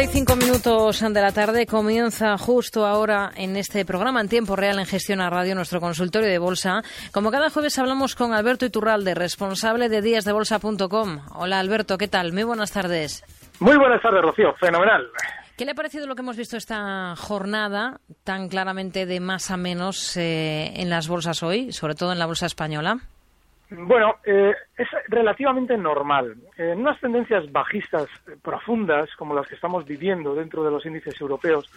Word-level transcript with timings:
35 0.00 0.36
minutos 0.36 1.00
de 1.02 1.20
la 1.20 1.30
tarde 1.30 1.66
comienza 1.66 2.38
justo 2.38 2.86
ahora 2.86 3.32
en 3.36 3.54
este 3.56 3.84
programa 3.84 4.22
en 4.22 4.30
tiempo 4.30 4.56
real 4.56 4.78
en 4.78 4.86
Gestión 4.86 5.20
a 5.20 5.28
Radio, 5.28 5.54
nuestro 5.54 5.78
consultorio 5.78 6.26
de 6.26 6.38
bolsa. 6.38 6.80
Como 7.12 7.30
cada 7.30 7.50
jueves 7.50 7.78
hablamos 7.78 8.14
con 8.14 8.32
Alberto 8.32 8.64
Iturralde, 8.64 9.14
responsable 9.14 9.90
de 9.90 10.00
díasdebolsa.com. 10.00 11.18
Hola 11.34 11.60
Alberto, 11.60 11.98
¿qué 11.98 12.08
tal? 12.08 12.32
Muy 12.32 12.44
buenas 12.44 12.72
tardes. 12.72 13.22
Muy 13.58 13.76
buenas 13.76 14.00
tardes, 14.00 14.22
Rocío. 14.22 14.54
Fenomenal. 14.54 15.06
¿Qué 15.58 15.66
le 15.66 15.72
ha 15.72 15.74
parecido 15.74 16.06
lo 16.06 16.14
que 16.14 16.22
hemos 16.22 16.38
visto 16.38 16.56
esta 16.56 17.14
jornada 17.16 18.00
tan 18.24 18.48
claramente 18.48 19.04
de 19.04 19.20
más 19.20 19.50
a 19.50 19.58
menos 19.58 20.16
eh, 20.16 20.72
en 20.76 20.88
las 20.88 21.08
bolsas 21.08 21.42
hoy, 21.42 21.72
sobre 21.72 21.94
todo 21.94 22.12
en 22.12 22.18
la 22.18 22.24
bolsa 22.24 22.46
española? 22.46 23.00
Bueno, 23.70 24.16
eh, 24.24 24.52
es 24.76 24.88
relativamente 25.08 25.76
normal. 25.76 26.36
En 26.56 26.80
unas 26.80 27.00
tendencias 27.00 27.50
bajistas 27.52 28.08
profundas, 28.42 29.08
como 29.16 29.34
las 29.34 29.46
que 29.46 29.54
estamos 29.54 29.84
viviendo 29.84 30.34
dentro 30.34 30.64
de 30.64 30.72
los 30.72 30.84
índices 30.84 31.20
europeos, 31.20 31.70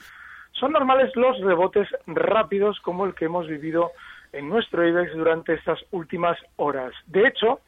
son 0.54 0.72
normales 0.72 1.16
los 1.16 1.40
rebotes 1.42 1.88
rápidos 2.08 2.80
como 2.80 3.06
el 3.06 3.14
que 3.14 3.26
hemos 3.26 3.48
vivido 3.48 3.92
en 4.32 4.50
nuestro 4.50 4.88
IBEX 4.88 5.14
durante 5.14 5.54
estas 5.54 5.80
últimas 5.92 6.38
horas. 6.56 6.94
De 7.06 7.28
hecho, 7.28 7.60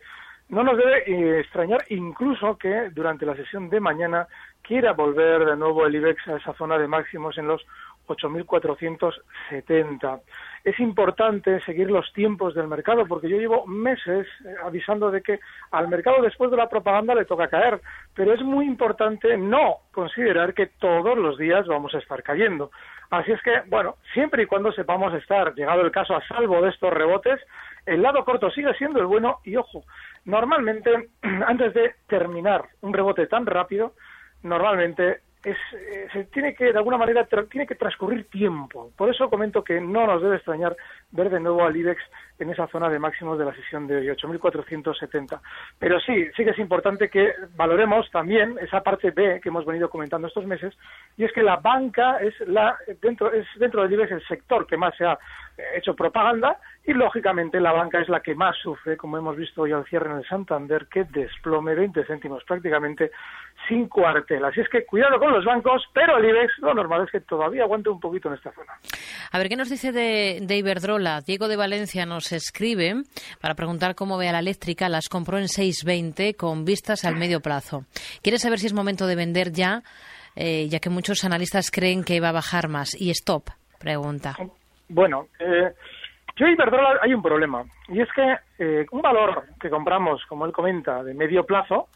no 0.50 0.64
nos 0.64 0.78
debe 0.78 1.03
eh, 1.06 1.40
extrañar 1.40 1.84
incluso 1.90 2.58
que 2.58 2.90
durante 2.92 3.26
la 3.26 3.36
sesión 3.36 3.70
de 3.70 3.80
mañana 3.80 4.28
quiera 4.62 4.94
volver 4.94 5.46
de 5.46 5.56
nuevo 5.56 5.86
el 5.86 5.96
IBEX 5.96 6.28
a 6.28 6.38
esa 6.38 6.53
zona 6.53 6.78
de 6.78 6.88
máximos 6.88 7.38
en 7.38 7.48
los 7.48 7.66
8.470 8.08 10.22
es 10.66 10.80
importante 10.80 11.61
seguir 11.61 11.92
los 11.92 12.12
tiempos 12.12 12.56
del 12.56 12.67
mercado, 12.67 13.06
porque 13.06 13.30
yo 13.30 13.38
llevo 13.38 13.67
meses 13.67 14.28
eh, 14.44 14.56
avisando 14.64 15.12
de 15.12 15.22
que 15.22 15.39
al 15.70 15.88
mercado 15.88 16.23
después 16.23 16.50
de 16.50 16.58
la 16.58 16.67
propaganda 16.67 17.14
le 17.14 17.25
toca 17.25 17.47
caer, 17.47 17.80
pero 18.16 18.34
es 18.34 18.42
muy 18.42 18.66
importante 18.66 19.38
no 19.38 19.81
considerar 19.92 20.56
que 20.56 20.66
todos 20.66 21.16
los 21.17 21.38
días 21.38 21.67
vamos 21.67 21.94
a 21.94 22.00
estar 22.00 22.23
cayendo. 22.23 22.72
Así 23.12 23.31
es 23.31 23.41
que, 23.44 23.62
bueno, 23.68 23.97
siempre 24.13 24.44
y 24.44 24.46
cuando 24.47 24.72
sepamos 24.72 25.13
estar, 25.13 25.53
llegado 25.53 25.81
el 25.81 25.91
caso, 25.91 26.16
a 26.16 26.28
salvo 26.28 26.59
de 26.63 26.69
estos 26.69 26.91
rebotes, 26.91 27.40
el 27.85 28.01
lado 28.01 28.25
corto 28.25 28.50
sigue 28.50 28.74
siendo 28.74 29.00
el 29.00 29.06
bueno 29.06 29.41
y, 29.44 29.56
ojo, 29.57 29.84
normalmente, 30.25 31.09
antes 31.46 31.75
de 31.75 31.94
terminar 32.07 32.66
un 32.81 32.91
rebote 32.91 33.28
tan 33.28 33.46
rápido, 33.46 33.94
normalmente 34.41 35.22
es, 35.45 35.57
eh, 35.73 36.07
se 36.11 36.23
tiene 36.25 36.56
que, 36.56 36.66
de 36.73 36.78
alguna 36.78 36.97
manera, 36.97 37.28
tiene 37.50 37.67
que 37.67 37.75
transcurrir 37.75 38.28
tiempo. 38.29 38.91
Por 38.97 39.09
eso 39.09 39.29
comento 39.29 39.63
que 39.63 39.79
no 39.79 40.07
nos 40.07 40.22
debe 40.22 40.38
extrañar 40.38 40.75
ver 41.11 41.29
de 41.29 41.39
nuevo 41.39 41.63
al 41.63 41.75
IBEX 41.75 42.01
en 42.40 42.50
esa 42.50 42.68
zona 42.68 42.90
de 42.90 43.00
máximos 43.00 43.38
de 43.38 43.46
la 43.46 43.56
sesión 43.56 43.88
de 43.88 43.97
hoy, 43.97 44.07
8.470. 44.07 45.40
Pero 45.79 46.00
sí, 46.00 46.28
sí 46.35 46.44
que 46.44 46.51
es 46.51 46.59
importante 46.59 47.09
que 47.09 47.34
valoremos 47.56 48.09
también 48.12 48.57
esa 48.62 48.81
parte 48.81 49.12
B 49.12 49.40
que 49.41 49.50
hemos 49.50 49.66
venido 49.66 49.90
comentando 49.90 50.28
estos 50.28 50.45
meses, 50.45 50.74
y 51.18 51.24
es 51.24 51.31
que 51.31 51.44
la 51.44 51.57
banca 51.57 52.18
es, 52.19 52.34
la, 52.47 52.78
dentro, 53.01 53.31
es 53.31 53.45
dentro 53.57 53.84
del 53.84 53.94
IBEX 53.94 54.12
el 54.12 54.28
sector 54.28 54.68
que 54.68 54.78
más 54.78 54.95
se 54.97 55.06
ha 55.06 55.18
hecho 55.75 55.95
propaganda 55.95 56.57
y 56.85 56.94
lógicamente 56.94 57.59
la 57.59 57.72
banca 57.72 58.00
es 58.01 58.09
la 58.09 58.19
que 58.19 58.35
más 58.35 58.56
sufre, 58.57 58.97
como 58.97 59.18
hemos 59.18 59.38
visto 59.38 59.62
hoy 59.62 59.72
al 59.72 59.85
cierre 59.85 60.12
en 60.12 60.18
el 60.18 60.28
Santander, 60.28 60.88
que 60.88 61.06
desplome 61.06 61.74
20 61.74 62.06
céntimos 62.06 62.44
prácticamente 62.44 63.12
sin 63.68 63.88
cuartel. 63.88 64.44
Así 64.45 64.62
es 64.62 64.69
que 64.69 64.85
cuidado 64.85 65.18
con 65.18 65.31
los 65.31 65.45
bancos, 65.45 65.84
pero 65.94 66.18
el 66.18 66.25
IBEX 66.25 66.59
lo 66.59 66.74
normal 66.74 67.03
es 67.06 67.12
que 67.12 67.22
todavía 67.22 67.63
aguante 67.63 67.90
un 67.90 68.00
poquito 68.00 68.28
en 68.28 68.35
esta 68.35 68.51
zona. 68.51 68.74
A 69.31 69.38
ver, 69.38 69.50
¿qué 69.50 69.56
nos 69.56 69.69
dice 69.69 69.91
de, 69.91 70.40
de 70.41 70.57
Iberdrola? 70.57 71.22
Diego 71.22 71.47
de 71.47 71.56
Valencia 71.56 72.06
nos 72.06 72.25
escribe 72.31 73.03
para 73.41 73.56
preguntar 73.56 73.96
cómo 73.96 74.18
ve 74.18 74.30
a 74.30 74.31
la 74.31 74.40
eléctrica. 74.40 74.90
Las 74.90 75.09
compró 75.09 75.38
en 75.38 75.46
6.20 75.46 76.36
con 76.36 76.66
vistas 76.66 77.06
al 77.06 77.16
medio 77.16 77.40
plazo. 77.40 77.86
Quiere 78.22 78.40
saber 78.40 78.59
si 78.59 78.68
es 78.68 78.74
momento 78.74 79.08
de 79.08 79.16
vender 79.16 79.52
ya, 79.52 79.84
eh, 80.36 80.68
ya 80.69 80.80
que 80.80 80.90
muchos 80.90 81.24
analistas 81.24 81.72
creen 81.72 82.03
que 82.03 82.19
va 82.19 82.30
a 82.30 82.34
bajar 82.34 82.68
más. 82.68 83.00
Y 83.00 83.09
stop, 83.12 83.50
pregunta. 83.80 84.36
Bueno, 84.88 85.28
eh, 85.40 85.74
yo 86.36 86.47
Iberdrola 86.47 87.00
hay 87.02 87.13
un 87.13 87.22
problema. 87.22 87.63
Y 87.88 88.02
es 88.02 88.09
que 88.13 88.36
eh, 88.59 88.86
un 88.92 89.02
valor 89.02 89.46
que 89.59 89.69
compramos, 89.69 90.22
como 90.28 90.46
él 90.46 90.52
comenta, 90.52 91.03
de 91.03 91.13
medio 91.13 91.46
plazo, 91.46 91.88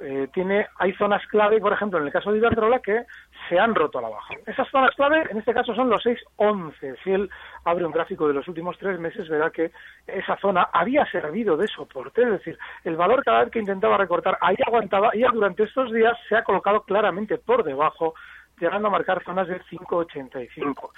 eh, 0.00 0.28
tiene, 0.32 0.66
hay 0.78 0.92
zonas 0.94 1.24
clave, 1.28 1.60
por 1.60 1.72
ejemplo, 1.72 1.98
en 1.98 2.06
el 2.06 2.12
caso 2.12 2.32
de 2.32 2.38
Iberdrola, 2.38 2.80
que 2.80 3.04
se 3.48 3.58
han 3.58 3.74
roto 3.74 3.98
a 3.98 4.02
la 4.02 4.08
baja. 4.08 4.34
Esas 4.46 4.68
zonas 4.68 4.94
clave, 4.96 5.24
en 5.30 5.38
este 5.38 5.54
caso, 5.54 5.74
son 5.74 5.88
los 5.88 6.04
6.11. 6.04 6.96
Si 7.02 7.12
él 7.12 7.30
abre 7.64 7.84
un 7.84 7.92
gráfico 7.92 8.26
de 8.26 8.34
los 8.34 8.48
últimos 8.48 8.76
tres 8.78 8.98
meses, 8.98 9.28
verá 9.28 9.50
que 9.50 9.70
esa 10.06 10.36
zona 10.38 10.68
había 10.72 11.06
servido 11.10 11.56
de 11.56 11.68
soporte. 11.68 12.22
Es 12.22 12.30
decir, 12.30 12.58
el 12.84 12.96
valor 12.96 13.22
cada 13.24 13.44
vez 13.44 13.50
que 13.50 13.60
intentaba 13.60 13.96
recortar, 13.96 14.36
ahí 14.40 14.56
aguantaba, 14.66 15.10
y 15.14 15.22
durante 15.22 15.62
estos 15.62 15.92
días 15.92 16.18
se 16.28 16.36
ha 16.36 16.44
colocado 16.44 16.82
claramente 16.82 17.38
por 17.38 17.62
debajo, 17.62 18.14
llegando 18.58 18.88
a 18.88 18.92
marcar 18.92 19.22
zonas 19.24 19.48
de 19.48 19.60
5.85 19.62 20.90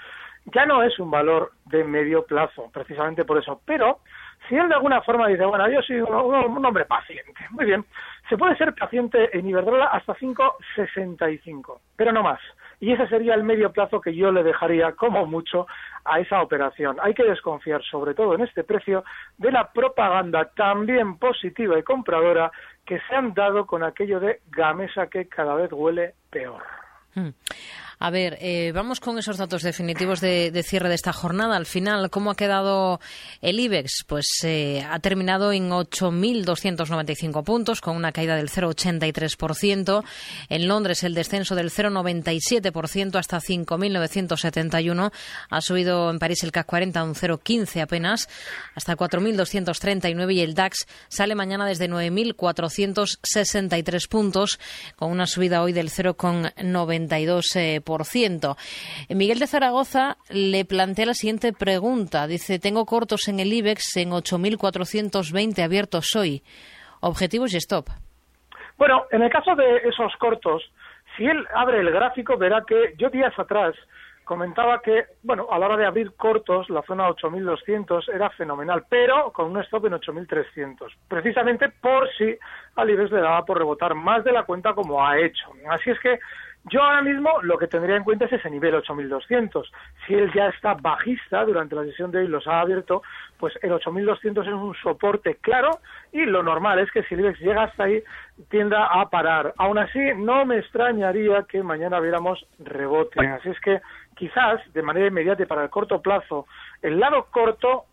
ya 0.46 0.66
no 0.66 0.82
es 0.82 0.98
un 0.98 1.10
valor 1.10 1.52
de 1.66 1.84
medio 1.84 2.24
plazo, 2.24 2.70
precisamente 2.72 3.24
por 3.24 3.38
eso. 3.38 3.60
Pero 3.64 4.00
si 4.48 4.56
él 4.56 4.68
de 4.68 4.74
alguna 4.74 5.02
forma 5.02 5.28
dice, 5.28 5.44
bueno, 5.44 5.68
yo 5.68 5.82
soy 5.82 6.00
un, 6.00 6.64
hombre 6.64 6.84
paciente, 6.84 7.32
muy 7.50 7.64
bien, 7.64 7.84
se 8.28 8.36
puede 8.36 8.56
ser 8.56 8.74
paciente 8.74 9.36
en 9.36 9.48
Iberdrola 9.48 9.86
hasta 9.86 10.14
5,65, 10.14 11.80
pero 11.96 12.12
no 12.12 12.22
más. 12.22 12.40
Y 12.78 12.92
ese 12.92 13.08
sería 13.08 13.34
el 13.34 13.42
medio 13.42 13.72
plazo 13.72 14.00
que 14.00 14.14
yo 14.14 14.30
le 14.30 14.42
dejaría 14.42 14.92
como 14.92 15.26
mucho 15.26 15.66
a 16.04 16.20
esa 16.20 16.42
operación. 16.42 16.98
Hay 17.02 17.14
que 17.14 17.24
desconfiar, 17.24 17.82
sobre 17.82 18.14
todo 18.14 18.34
en 18.34 18.42
este 18.42 18.64
precio, 18.64 19.02
de 19.38 19.50
la 19.50 19.72
propaganda 19.72 20.50
también 20.54 21.18
positiva 21.18 21.78
y 21.78 21.82
compradora 21.82 22.52
que 22.84 23.00
se 23.08 23.14
han 23.14 23.34
dado 23.34 23.66
con 23.66 23.82
aquello 23.82 24.20
de 24.20 24.40
Gamesa 24.50 25.08
que 25.08 25.26
cada 25.26 25.54
vez 25.54 25.72
huele 25.72 26.14
peor. 26.30 26.62
Hmm. 27.14 27.30
A 27.98 28.10
ver, 28.10 28.36
eh, 28.42 28.72
vamos 28.74 29.00
con 29.00 29.18
esos 29.18 29.38
datos 29.38 29.62
definitivos 29.62 30.20
de, 30.20 30.62
cierre 30.66 30.90
de 30.90 30.94
esta 30.94 31.14
jornada. 31.14 31.56
Al 31.56 31.64
final, 31.64 32.10
¿cómo 32.10 32.30
ha 32.30 32.36
quedado 32.36 33.00
el 33.40 33.58
IBEX? 33.58 34.04
Pues 34.06 34.26
eh, 34.44 34.84
ha 34.86 34.98
terminado 34.98 35.50
en 35.50 35.70
8.295 35.70 37.43
puntos, 37.43 37.81
con 37.81 37.96
una 37.96 38.12
caída 38.12 38.37
del 38.37 38.50
0,83%. 38.50 40.04
En 40.50 40.69
Londres, 40.69 41.04
el 41.04 41.14
descenso 41.14 41.54
del 41.54 41.70
0,97% 41.70 43.19
hasta 43.19 43.40
5.971. 43.40 45.10
Ha 45.49 45.60
subido 45.62 46.10
en 46.10 46.19
París 46.19 46.44
el 46.44 46.52
CAC 46.52 46.66
40 46.66 47.02
un 47.02 47.14
0,15 47.14 47.81
apenas, 47.81 48.28
hasta 48.75 48.94
4.239. 48.94 50.34
Y 50.34 50.42
el 50.42 50.52
DAX 50.52 50.87
sale 51.08 51.34
mañana 51.34 51.64
desde 51.64 51.88
9.463 51.88 54.06
puntos, 54.06 54.60
con 54.96 55.10
una 55.10 55.26
subida 55.26 55.62
hoy 55.62 55.72
del 55.72 55.88
0,92%. 55.88 57.86
Miguel 59.09 59.38
de 59.38 59.47
Zaragoza 59.47 60.17
le 60.31 60.65
plantea 60.65 61.06
la 61.06 61.15
siguiente 61.15 61.53
pregunta. 61.53 62.27
Dice, 62.27 62.59
tengo 62.59 62.85
cortos 62.85 63.29
en 63.29 63.41
el 63.41 63.53
IBEX 63.53 63.97
en 63.97 64.11
8.420 64.11 65.62
abiertos 65.62 66.15
hoy. 66.17 66.43
Objetivos 67.00 67.55
y 67.55 67.59
stop. 67.59 67.88
Bueno, 68.77 69.05
en 69.11 69.23
el 69.23 69.31
caso 69.31 69.55
de 69.55 69.77
esos 69.88 70.15
cortos, 70.19 70.62
si 71.17 71.25
él 71.25 71.47
abre 71.55 71.81
el 71.81 71.91
gráfico, 71.91 72.37
verá 72.37 72.62
que 72.67 72.94
yo 72.99 73.09
días 73.09 73.33
atrás 73.38 73.75
comentaba 74.27 74.83
que, 74.83 75.05
bueno, 75.23 75.47
a 75.50 75.59
la 75.59 75.67
hora 75.67 75.77
de 75.77 75.87
abrir 75.87 76.12
cortos, 76.17 76.69
la 76.69 76.83
zona 76.83 77.09
8.200 77.09 78.12
era 78.12 78.29
fenomenal, 78.31 78.85
pero 78.88 79.33
con 79.33 79.53
un 79.53 79.61
stop 79.62 79.87
en 79.87 79.93
8.300, 79.93 80.93
precisamente 81.09 81.69
por 81.69 82.11
si 82.19 82.37
al 82.75 82.91
IBEX 82.91 83.12
le 83.12 83.21
daba 83.21 83.44
por 83.44 83.56
rebotar 83.56 83.94
más 83.94 84.25
de 84.25 84.33
la 84.33 84.43
cuenta 84.43 84.75
como 84.75 85.06
ha 85.06 85.17
hecho. 85.17 85.47
Así 85.71 85.91
es 85.91 86.00
que 86.00 86.19
yo 86.68 86.82
ahora 86.82 87.02
mismo 87.02 87.30
lo 87.42 87.58
que 87.58 87.68
tendría 87.68 87.96
en 87.96 88.02
cuenta 88.02 88.24
es 88.24 88.32
ese 88.32 88.50
nivel 88.50 88.74
8200. 88.74 89.72
Si 90.04 90.14
él 90.14 90.32
ya 90.34 90.48
está 90.48 90.74
bajista 90.74 91.44
durante 91.44 91.76
la 91.76 91.84
sesión 91.84 92.10
de 92.10 92.18
hoy, 92.18 92.28
los 92.28 92.46
ha 92.48 92.60
abierto, 92.60 93.02
pues 93.38 93.54
el 93.62 93.72
8200 93.72 94.46
es 94.46 94.52
un 94.52 94.74
soporte 94.82 95.36
claro 95.36 95.70
y 96.12 96.24
lo 96.24 96.42
normal 96.42 96.80
es 96.80 96.90
que 96.90 97.04
si 97.04 97.14
el 97.14 97.20
IBEX 97.20 97.38
llega 97.38 97.62
hasta 97.64 97.84
ahí 97.84 98.02
tienda 98.48 98.84
a 98.86 99.08
parar. 99.08 99.54
Aún 99.58 99.78
así, 99.78 100.00
no 100.16 100.44
me 100.44 100.58
extrañaría 100.58 101.44
que 101.44 101.62
mañana 101.62 102.00
viéramos 102.00 102.44
rebote. 102.58 103.24
Así 103.24 103.50
es 103.50 103.60
que 103.60 103.80
quizás 104.16 104.60
de 104.72 104.82
manera 104.82 105.06
inmediata 105.06 105.46
para 105.46 105.62
el 105.62 105.70
corto 105.70 106.02
plazo, 106.02 106.46
el 106.82 106.98
lado 106.98 107.28
corto, 107.30 107.84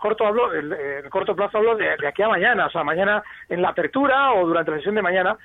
corto 0.00 0.26
hablo, 0.26 0.52
el, 0.52 1.08
corto 1.10 1.36
plazo 1.36 1.58
hablo 1.58 1.76
de, 1.76 1.96
de 1.96 2.08
aquí 2.08 2.22
a 2.22 2.28
mañana, 2.28 2.66
o 2.66 2.70
sea, 2.70 2.82
mañana 2.82 3.22
en 3.48 3.62
la 3.62 3.68
apertura 3.68 4.32
o 4.32 4.46
durante 4.46 4.70
la 4.72 4.78
sesión 4.78 4.96
de 4.96 5.02
mañana, 5.02 5.36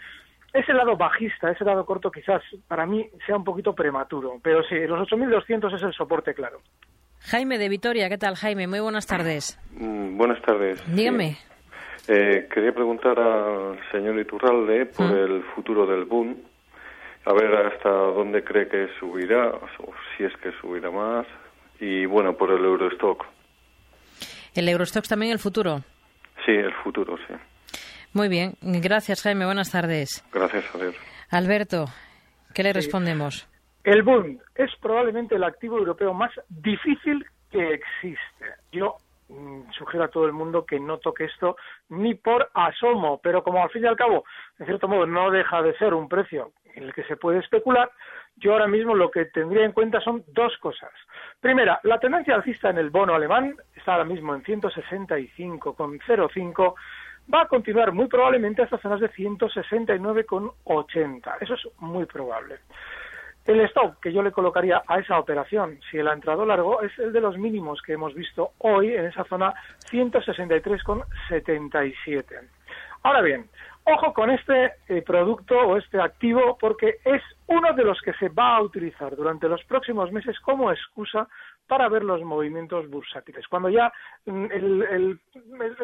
ese 0.53 0.73
lado 0.73 0.97
bajista, 0.97 1.51
ese 1.51 1.63
lado 1.63 1.85
corto 1.85 2.11
quizás 2.11 2.41
para 2.67 2.85
mí 2.85 3.09
sea 3.25 3.37
un 3.37 3.43
poquito 3.43 3.73
prematuro, 3.73 4.39
pero 4.43 4.63
sí, 4.63 4.75
los 4.87 5.07
8.200 5.09 5.75
es 5.75 5.83
el 5.83 5.93
soporte 5.93 6.33
claro. 6.33 6.61
Jaime 7.21 7.57
de 7.57 7.69
Vitoria, 7.69 8.09
¿qué 8.09 8.17
tal 8.17 8.35
Jaime? 8.35 8.67
Muy 8.67 8.79
buenas 8.79 9.05
tardes. 9.05 9.59
Mm, 9.73 10.17
buenas 10.17 10.41
tardes. 10.41 10.83
Dígame. 10.93 11.37
Eh, 12.07 12.47
quería 12.51 12.73
preguntar 12.73 13.19
al 13.19 13.79
señor 13.91 14.19
Iturralde 14.19 14.87
por 14.87 15.05
mm. 15.05 15.17
el 15.17 15.43
futuro 15.55 15.85
del 15.85 16.05
boom, 16.05 16.35
a 17.25 17.33
ver 17.33 17.53
hasta 17.67 17.89
dónde 17.89 18.43
cree 18.43 18.67
que 18.67 18.87
subirá, 18.99 19.49
o 19.49 19.93
si 20.17 20.23
es 20.23 20.35
que 20.37 20.51
subirá 20.59 20.89
más, 20.89 21.27
y 21.79 22.05
bueno, 22.05 22.33
por 22.35 22.51
el 22.51 22.65
Eurostock. 22.65 23.25
¿El 24.55 24.67
Eurostock 24.67 25.07
también 25.07 25.31
el 25.31 25.39
futuro? 25.39 25.83
Sí, 26.45 26.51
el 26.51 26.73
futuro, 26.83 27.17
sí. 27.27 27.33
Muy 28.13 28.27
bien, 28.27 28.55
gracias 28.61 29.23
Jaime, 29.23 29.45
buenas 29.45 29.71
tardes. 29.71 30.23
Gracias, 30.33 30.65
Javier. 30.65 30.93
Alberto, 31.29 31.85
¿qué 32.53 32.63
le 32.63 32.73
respondemos? 32.73 33.47
El 33.83 34.03
Bund 34.03 34.39
es 34.55 34.69
probablemente 34.81 35.35
el 35.35 35.43
activo 35.43 35.77
europeo 35.77 36.13
más 36.13 36.31
difícil 36.49 37.25
que 37.49 37.73
existe. 37.73 38.45
Yo 38.71 38.97
mm, 39.29 39.71
sugiero 39.71 40.05
a 40.05 40.09
todo 40.09 40.25
el 40.25 40.33
mundo 40.33 40.65
que 40.65 40.79
no 40.79 40.99
toque 40.99 41.25
esto 41.25 41.55
ni 41.89 42.13
por 42.13 42.51
asomo, 42.53 43.19
pero 43.23 43.43
como 43.43 43.63
al 43.63 43.69
fin 43.69 43.85
y 43.85 43.87
al 43.87 43.95
cabo, 43.95 44.25
en 44.59 44.65
cierto 44.65 44.87
modo, 44.87 45.07
no 45.07 45.31
deja 45.31 45.61
de 45.61 45.75
ser 45.77 45.93
un 45.93 46.09
precio 46.09 46.51
en 46.75 46.83
el 46.83 46.93
que 46.93 47.03
se 47.05 47.17
puede 47.17 47.39
especular, 47.39 47.89
yo 48.37 48.53
ahora 48.53 48.67
mismo 48.67 48.95
lo 48.95 49.11
que 49.11 49.25
tendría 49.25 49.65
en 49.65 49.71
cuenta 49.71 49.99
son 50.01 50.23
dos 50.27 50.55
cosas. 50.57 50.91
Primera, 51.39 51.79
la 51.83 51.99
tendencia 51.99 52.35
alcista 52.35 52.69
en 52.69 52.77
el 52.77 52.89
bono 52.89 53.15
alemán 53.15 53.55
está 53.75 53.93
ahora 53.93 54.05
mismo 54.05 54.35
en 54.35 54.43
165,05 54.43 56.73
va 57.33 57.43
a 57.43 57.47
continuar 57.47 57.91
muy 57.91 58.07
probablemente 58.07 58.61
hasta 58.61 58.77
zonas 58.79 58.99
de 58.99 59.09
169,80. 59.11 61.37
Eso 61.39 61.53
es 61.53 61.61
muy 61.79 62.05
probable. 62.05 62.59
El 63.45 63.61
stop 63.61 63.99
que 63.99 64.11
yo 64.13 64.21
le 64.21 64.31
colocaría 64.31 64.83
a 64.85 64.99
esa 64.99 65.17
operación, 65.17 65.79
si 65.89 65.97
él 65.97 66.07
ha 66.07 66.13
entrado 66.13 66.45
largo, 66.45 66.83
es 66.83 66.91
el 66.99 67.11
de 67.11 67.21
los 67.21 67.39
mínimos 67.39 67.81
que 67.81 67.93
hemos 67.93 68.13
visto 68.13 68.51
hoy 68.59 68.93
en 68.93 69.05
esa 69.05 69.23
zona 69.23 69.55
163,77. 69.89 72.47
Ahora 73.03 73.21
bien, 73.21 73.49
ojo 73.85 74.13
con 74.13 74.29
este 74.29 74.73
eh, 74.87 75.01
producto 75.01 75.57
o 75.57 75.77
este 75.77 75.99
activo 75.99 76.55
porque 76.59 76.97
es 77.03 77.23
uno 77.47 77.73
de 77.73 77.83
los 77.83 77.99
que 78.01 78.13
se 78.13 78.29
va 78.29 78.57
a 78.57 78.61
utilizar 78.61 79.15
durante 79.15 79.49
los 79.49 79.63
próximos 79.63 80.11
meses 80.11 80.39
como 80.41 80.71
excusa 80.71 81.27
para 81.67 81.87
ver 81.89 82.03
los 82.03 82.21
movimientos 82.23 82.89
bursátiles. 82.89 83.47
Cuando 83.47 83.69
ya 83.69 83.91
mm, 84.25 84.45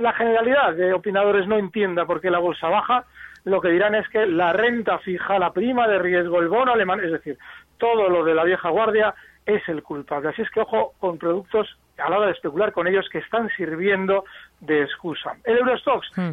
la 0.02 0.14
generalidad 0.14 0.74
de 0.74 0.94
opinadores 0.94 1.48
no 1.48 1.58
entienda 1.58 2.06
por 2.06 2.20
qué 2.20 2.30
la 2.30 2.40
bolsa 2.40 2.68
baja, 2.68 3.06
lo 3.46 3.62
que 3.62 3.70
dirán 3.70 3.96
es 3.96 4.08
que 4.10 4.26
la 4.26 4.52
renta 4.52 5.00
fija, 5.00 5.40
la 5.40 5.54
prima 5.54 5.88
de 5.88 6.00
riesgo, 6.00 6.40
el 6.40 6.50
bono 6.50 6.74
alemán, 6.74 7.00
es 7.04 7.12
decir, 7.12 7.38
todo 7.78 8.10
lo 8.10 8.26
de 8.26 8.36
la 8.36 8.44
vieja 8.44 8.70
guardia 8.70 9.16
es 9.46 9.68
el 9.70 9.82
culpable. 9.82 10.30
Así 10.30 10.42
es 10.42 10.50
que 10.52 10.60
ojo 10.60 10.94
con 11.00 11.18
productos 11.18 11.78
a 11.98 12.10
la 12.10 12.18
hora 12.18 12.28
de 12.28 12.34
especular 12.34 12.74
con 12.74 12.88
ellos 12.88 13.08
que 13.10 13.20
están 13.20 13.50
sirviendo 13.56 14.26
de 14.60 14.84
excusa. 14.84 15.38
El 15.46 15.58
Eurostox, 15.58 16.12
hmm. 16.18 16.32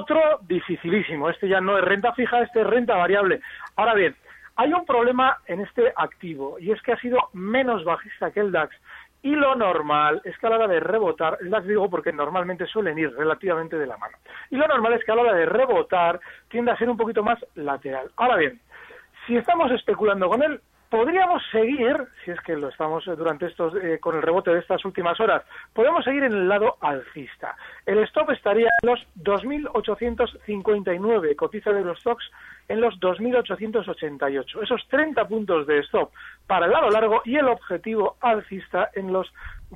otro 0.00 0.40
dificilísimo. 0.48 1.28
Este 1.28 1.48
ya 1.48 1.60
no 1.60 1.76
es 1.76 1.84
renta 1.84 2.12
fija, 2.14 2.42
este 2.42 2.62
es 2.62 2.66
renta 2.66 2.96
variable. 2.96 3.40
Ahora 3.76 3.94
bien, 3.94 4.16
hay 4.56 4.72
un 4.72 4.84
problema 4.84 5.38
en 5.46 5.60
este 5.60 5.92
activo 5.96 6.58
y 6.58 6.70
es 6.70 6.80
que 6.82 6.92
ha 6.92 7.00
sido 7.00 7.18
menos 7.32 7.84
bajista 7.84 8.30
que 8.30 8.40
el 8.40 8.52
DAX 8.52 8.74
y 9.22 9.34
lo 9.34 9.54
normal 9.54 10.20
es 10.24 10.36
que 10.38 10.46
a 10.46 10.50
la 10.50 10.56
hora 10.56 10.68
de 10.68 10.80
rebotar, 10.80 11.38
el 11.40 11.50
DAX 11.50 11.66
digo 11.66 11.88
porque 11.88 12.12
normalmente 12.12 12.66
suelen 12.66 12.98
ir 12.98 13.14
relativamente 13.16 13.78
de 13.78 13.86
la 13.86 13.96
mano, 13.96 14.16
y 14.50 14.56
lo 14.56 14.66
normal 14.66 14.92
es 14.92 15.04
que 15.04 15.12
a 15.12 15.14
la 15.14 15.22
hora 15.22 15.34
de 15.34 15.46
rebotar 15.46 16.20
tiende 16.48 16.70
a 16.70 16.76
ser 16.76 16.90
un 16.90 16.96
poquito 16.96 17.22
más 17.22 17.38
lateral. 17.54 18.10
Ahora 18.16 18.36
bien, 18.36 18.60
si 19.26 19.36
estamos 19.36 19.72
especulando 19.72 20.28
con 20.28 20.42
él, 20.42 20.60
podríamos 20.94 21.42
seguir, 21.50 21.96
si 22.24 22.30
es 22.30 22.40
que 22.42 22.54
lo 22.54 22.68
estamos 22.68 23.04
eh, 23.08 23.16
durante 23.16 23.46
estos, 23.46 23.74
eh, 23.82 23.98
con 24.00 24.14
el 24.14 24.22
rebote 24.22 24.52
de 24.52 24.60
estas 24.60 24.84
últimas 24.84 25.18
horas, 25.18 25.42
podemos 25.72 26.04
seguir 26.04 26.22
en 26.22 26.32
el 26.32 26.48
lado 26.48 26.76
alcista. 26.80 27.56
El 27.84 27.98
stop 28.04 28.30
estaría 28.30 28.68
en 28.80 28.90
los 28.90 29.00
2.859, 29.16 31.34
cotiza 31.34 31.72
de 31.72 31.82
los 31.82 31.98
stocks 31.98 32.30
en 32.68 32.80
los 32.80 32.94
2.888. 33.00 34.62
Esos 34.62 34.86
30 34.88 35.26
puntos 35.26 35.66
de 35.66 35.80
stop 35.80 36.12
para 36.46 36.66
el 36.66 36.72
lado 36.72 36.88
largo 36.90 37.22
y 37.24 37.38
el 37.38 37.48
objetivo 37.48 38.16
alcista 38.20 38.90
en 38.94 39.12
los 39.12 39.26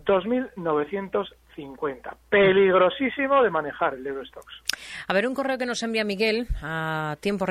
2.950. 0.04 2.14
Peligrosísimo 2.30 3.42
de 3.42 3.50
manejar 3.50 3.94
el 3.94 4.06
Eurostox. 4.06 4.46
A 5.08 5.12
ver, 5.12 5.26
un 5.26 5.34
correo 5.34 5.58
que 5.58 5.66
nos 5.66 5.82
envía 5.82 6.04
Miguel 6.04 6.46
a 6.62 7.16
tiempo 7.20 7.44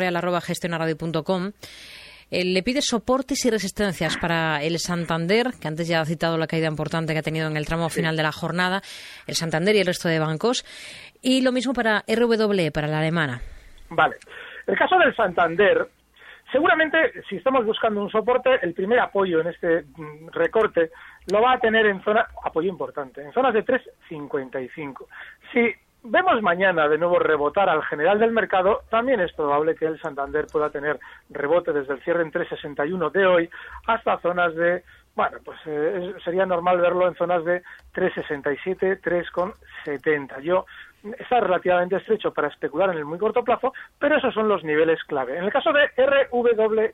eh, 2.29 2.43
le 2.43 2.63
pide 2.63 2.81
soportes 2.81 3.45
y 3.45 3.49
resistencias 3.49 4.17
para 4.17 4.61
el 4.61 4.79
Santander, 4.79 5.51
que 5.61 5.67
antes 5.67 5.87
ya 5.87 6.01
ha 6.01 6.05
citado 6.05 6.37
la 6.37 6.47
caída 6.47 6.67
importante 6.67 7.13
que 7.13 7.19
ha 7.19 7.23
tenido 7.23 7.47
en 7.47 7.57
el 7.57 7.65
tramo 7.65 7.89
final 7.89 8.17
de 8.17 8.23
la 8.23 8.31
jornada, 8.31 8.81
el 9.27 9.35
Santander 9.35 9.75
y 9.75 9.79
el 9.79 9.85
resto 9.85 10.09
de 10.09 10.19
bancos, 10.19 10.65
y 11.21 11.41
lo 11.41 11.51
mismo 11.51 11.73
para 11.73 12.03
RW, 12.07 12.71
para 12.73 12.87
la 12.87 12.99
alemana. 12.99 13.41
Vale. 13.89 14.17
El 14.65 14.77
caso 14.77 14.97
del 14.97 15.15
Santander, 15.15 15.87
seguramente 16.51 16.97
si 17.29 17.37
estamos 17.37 17.65
buscando 17.65 18.01
un 18.01 18.09
soporte, 18.09 18.59
el 18.61 18.73
primer 18.73 18.99
apoyo 18.99 19.41
en 19.41 19.47
este 19.47 19.83
mm, 19.95 20.27
recorte 20.31 20.91
lo 21.31 21.41
va 21.41 21.53
a 21.53 21.59
tener 21.59 21.85
en 21.85 22.01
zona, 22.03 22.27
apoyo 22.43 22.69
importante, 22.69 23.21
en 23.21 23.31
zonas 23.31 23.53
de 23.53 23.65
3,55. 23.65 25.05
Si 25.53 25.73
vemos 26.03 26.41
mañana 26.41 26.87
de 26.87 26.97
nuevo 26.97 27.19
rebotar 27.19 27.69
al 27.69 27.83
general 27.83 28.19
del 28.19 28.31
mercado, 28.31 28.81
también 28.89 29.19
es 29.19 29.33
probable 29.33 29.75
que 29.75 29.85
el 29.85 29.99
Santander 29.99 30.47
pueda 30.47 30.69
tener 30.69 30.99
rebote 31.29 31.73
desde 31.73 31.93
el 31.93 32.03
cierre 32.03 32.23
en 32.23 32.31
3,61 32.31 33.11
de 33.11 33.25
hoy 33.25 33.49
hasta 33.87 34.19
zonas 34.19 34.55
de, 34.55 34.83
bueno, 35.15 35.37
pues 35.43 35.57
eh, 35.65 36.13
sería 36.23 36.45
normal 36.45 36.79
verlo 36.79 37.07
en 37.07 37.15
zonas 37.15 37.43
de 37.45 37.61
3,67, 37.93 39.01
3,70. 39.01 40.41
Yo 40.41 40.65
está 41.19 41.39
relativamente 41.39 41.97
estrecho 41.97 42.33
para 42.33 42.47
especular 42.47 42.89
en 42.91 42.97
el 42.97 43.05
muy 43.05 43.19
corto 43.19 43.43
plazo, 43.43 43.73
pero 43.99 44.17
esos 44.17 44.33
son 44.33 44.47
los 44.47 44.63
niveles 44.63 45.03
clave. 45.03 45.37
En 45.37 45.43
el 45.43 45.51
caso 45.51 45.71
de 45.73 45.87
RWE, 45.97 46.93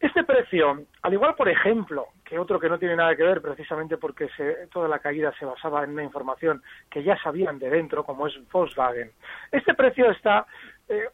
este 0.00 0.24
precio, 0.24 0.84
al 1.02 1.12
igual, 1.12 1.34
por 1.34 1.48
ejemplo, 1.48 2.08
que 2.26 2.38
otro 2.38 2.58
que 2.58 2.68
no 2.68 2.78
tiene 2.78 2.96
nada 2.96 3.14
que 3.14 3.22
ver 3.22 3.40
precisamente 3.40 3.96
porque 3.96 4.28
toda 4.72 4.88
la 4.88 4.98
caída 4.98 5.32
se 5.38 5.44
basaba 5.44 5.84
en 5.84 5.90
una 5.90 6.02
información 6.02 6.60
que 6.90 7.04
ya 7.04 7.16
sabían 7.22 7.58
de 7.58 7.70
dentro, 7.70 8.04
como 8.04 8.26
es 8.26 8.34
Volkswagen, 8.50 9.12
este 9.52 9.74
precio 9.74 10.10
está 10.10 10.44
eh, 10.88 11.08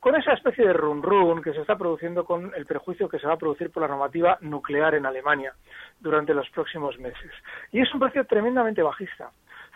con 0.00 0.14
esa 0.14 0.34
especie 0.34 0.66
de 0.66 0.74
run 0.74 1.02
run 1.02 1.42
que 1.42 1.52
se 1.52 1.62
está 1.62 1.76
produciendo 1.76 2.24
con 2.24 2.52
el 2.54 2.66
perjuicio 2.66 3.08
que 3.08 3.18
se 3.18 3.26
va 3.26 3.34
a 3.34 3.38
producir 3.38 3.70
por 3.70 3.82
la 3.82 3.88
normativa 3.88 4.36
nuclear 4.42 4.94
en 4.94 5.06
Alemania 5.06 5.54
durante 6.00 6.34
los 6.34 6.48
próximos 6.50 6.98
meses. 6.98 7.30
Y 7.72 7.80
es 7.80 7.92
un 7.94 8.00
precio 8.00 8.24
tremendamente 8.26 8.82
bajista. 8.82 9.30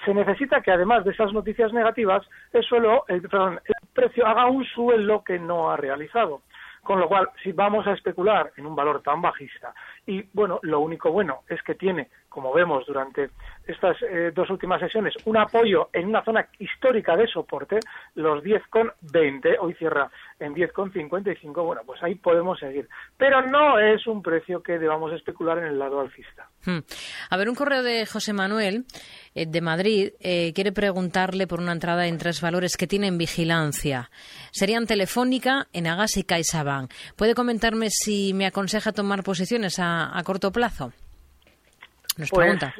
Se 0.04 0.12
necesita 0.12 0.60
que 0.60 0.72
además 0.72 1.04
de 1.04 1.12
esas 1.12 1.32
noticias 1.32 1.72
negativas, 1.72 2.26
el, 2.52 2.62
suelo, 2.64 3.04
el, 3.08 3.22
perdón, 3.22 3.60
el 3.64 3.88
precio 3.94 4.26
haga 4.26 4.46
un 4.46 4.64
suelo 4.64 5.22
que 5.24 5.38
no 5.38 5.70
ha 5.70 5.76
realizado. 5.76 6.42
Con 6.82 6.98
lo 6.98 7.08
cual, 7.08 7.30
si 7.42 7.52
vamos 7.52 7.86
a 7.86 7.92
especular 7.92 8.52
en 8.56 8.66
un 8.66 8.74
valor 8.74 9.02
tan 9.02 9.22
bajista, 9.22 9.72
y 10.06 10.22
bueno, 10.32 10.58
lo 10.62 10.80
único 10.80 11.12
bueno 11.12 11.42
es 11.48 11.62
que 11.62 11.76
tiene 11.76 12.10
como 12.32 12.52
vemos 12.52 12.86
durante 12.86 13.30
estas 13.66 13.96
eh, 14.02 14.32
dos 14.34 14.50
últimas 14.50 14.80
sesiones, 14.80 15.14
un 15.24 15.36
apoyo 15.36 15.90
en 15.92 16.08
una 16.08 16.24
zona 16.24 16.48
histórica 16.58 17.16
de 17.16 17.26
soporte, 17.26 17.78
los 18.14 18.42
10,20, 18.42 19.56
hoy 19.60 19.74
cierra 19.74 20.10
en 20.40 20.54
10,55, 20.54 21.64
bueno, 21.64 21.82
pues 21.86 22.02
ahí 22.02 22.16
podemos 22.16 22.58
seguir. 22.58 22.88
Pero 23.16 23.42
no 23.42 23.78
es 23.78 24.06
un 24.06 24.22
precio 24.22 24.62
que 24.62 24.78
debamos 24.78 25.12
especular 25.12 25.58
en 25.58 25.64
el 25.64 25.78
lado 25.78 26.00
alcista. 26.00 26.48
Hmm. 26.64 26.80
A 27.30 27.36
ver, 27.36 27.48
un 27.48 27.54
correo 27.54 27.82
de 27.82 28.06
José 28.06 28.32
Manuel 28.32 28.84
eh, 29.34 29.46
de 29.46 29.60
Madrid 29.60 30.12
eh, 30.20 30.52
quiere 30.54 30.72
preguntarle 30.72 31.46
por 31.46 31.60
una 31.60 31.72
entrada 31.72 32.06
en 32.06 32.18
tres 32.18 32.40
valores 32.40 32.76
que 32.76 32.86
tienen 32.86 33.18
vigilancia. 33.18 34.10
Serían 34.50 34.86
Telefónica, 34.86 35.68
Enagas 35.72 36.16
y 36.16 36.24
CaixaBank. 36.24 36.92
¿Puede 37.16 37.34
comentarme 37.34 37.90
si 37.90 38.34
me 38.34 38.46
aconseja 38.46 38.92
tomar 38.92 39.22
posiciones 39.22 39.78
a, 39.78 40.20
corto 40.24 40.52
plazo? 40.52 40.92
Nos 42.18 42.30
pues, 42.30 42.58
pregunta. 42.58 42.74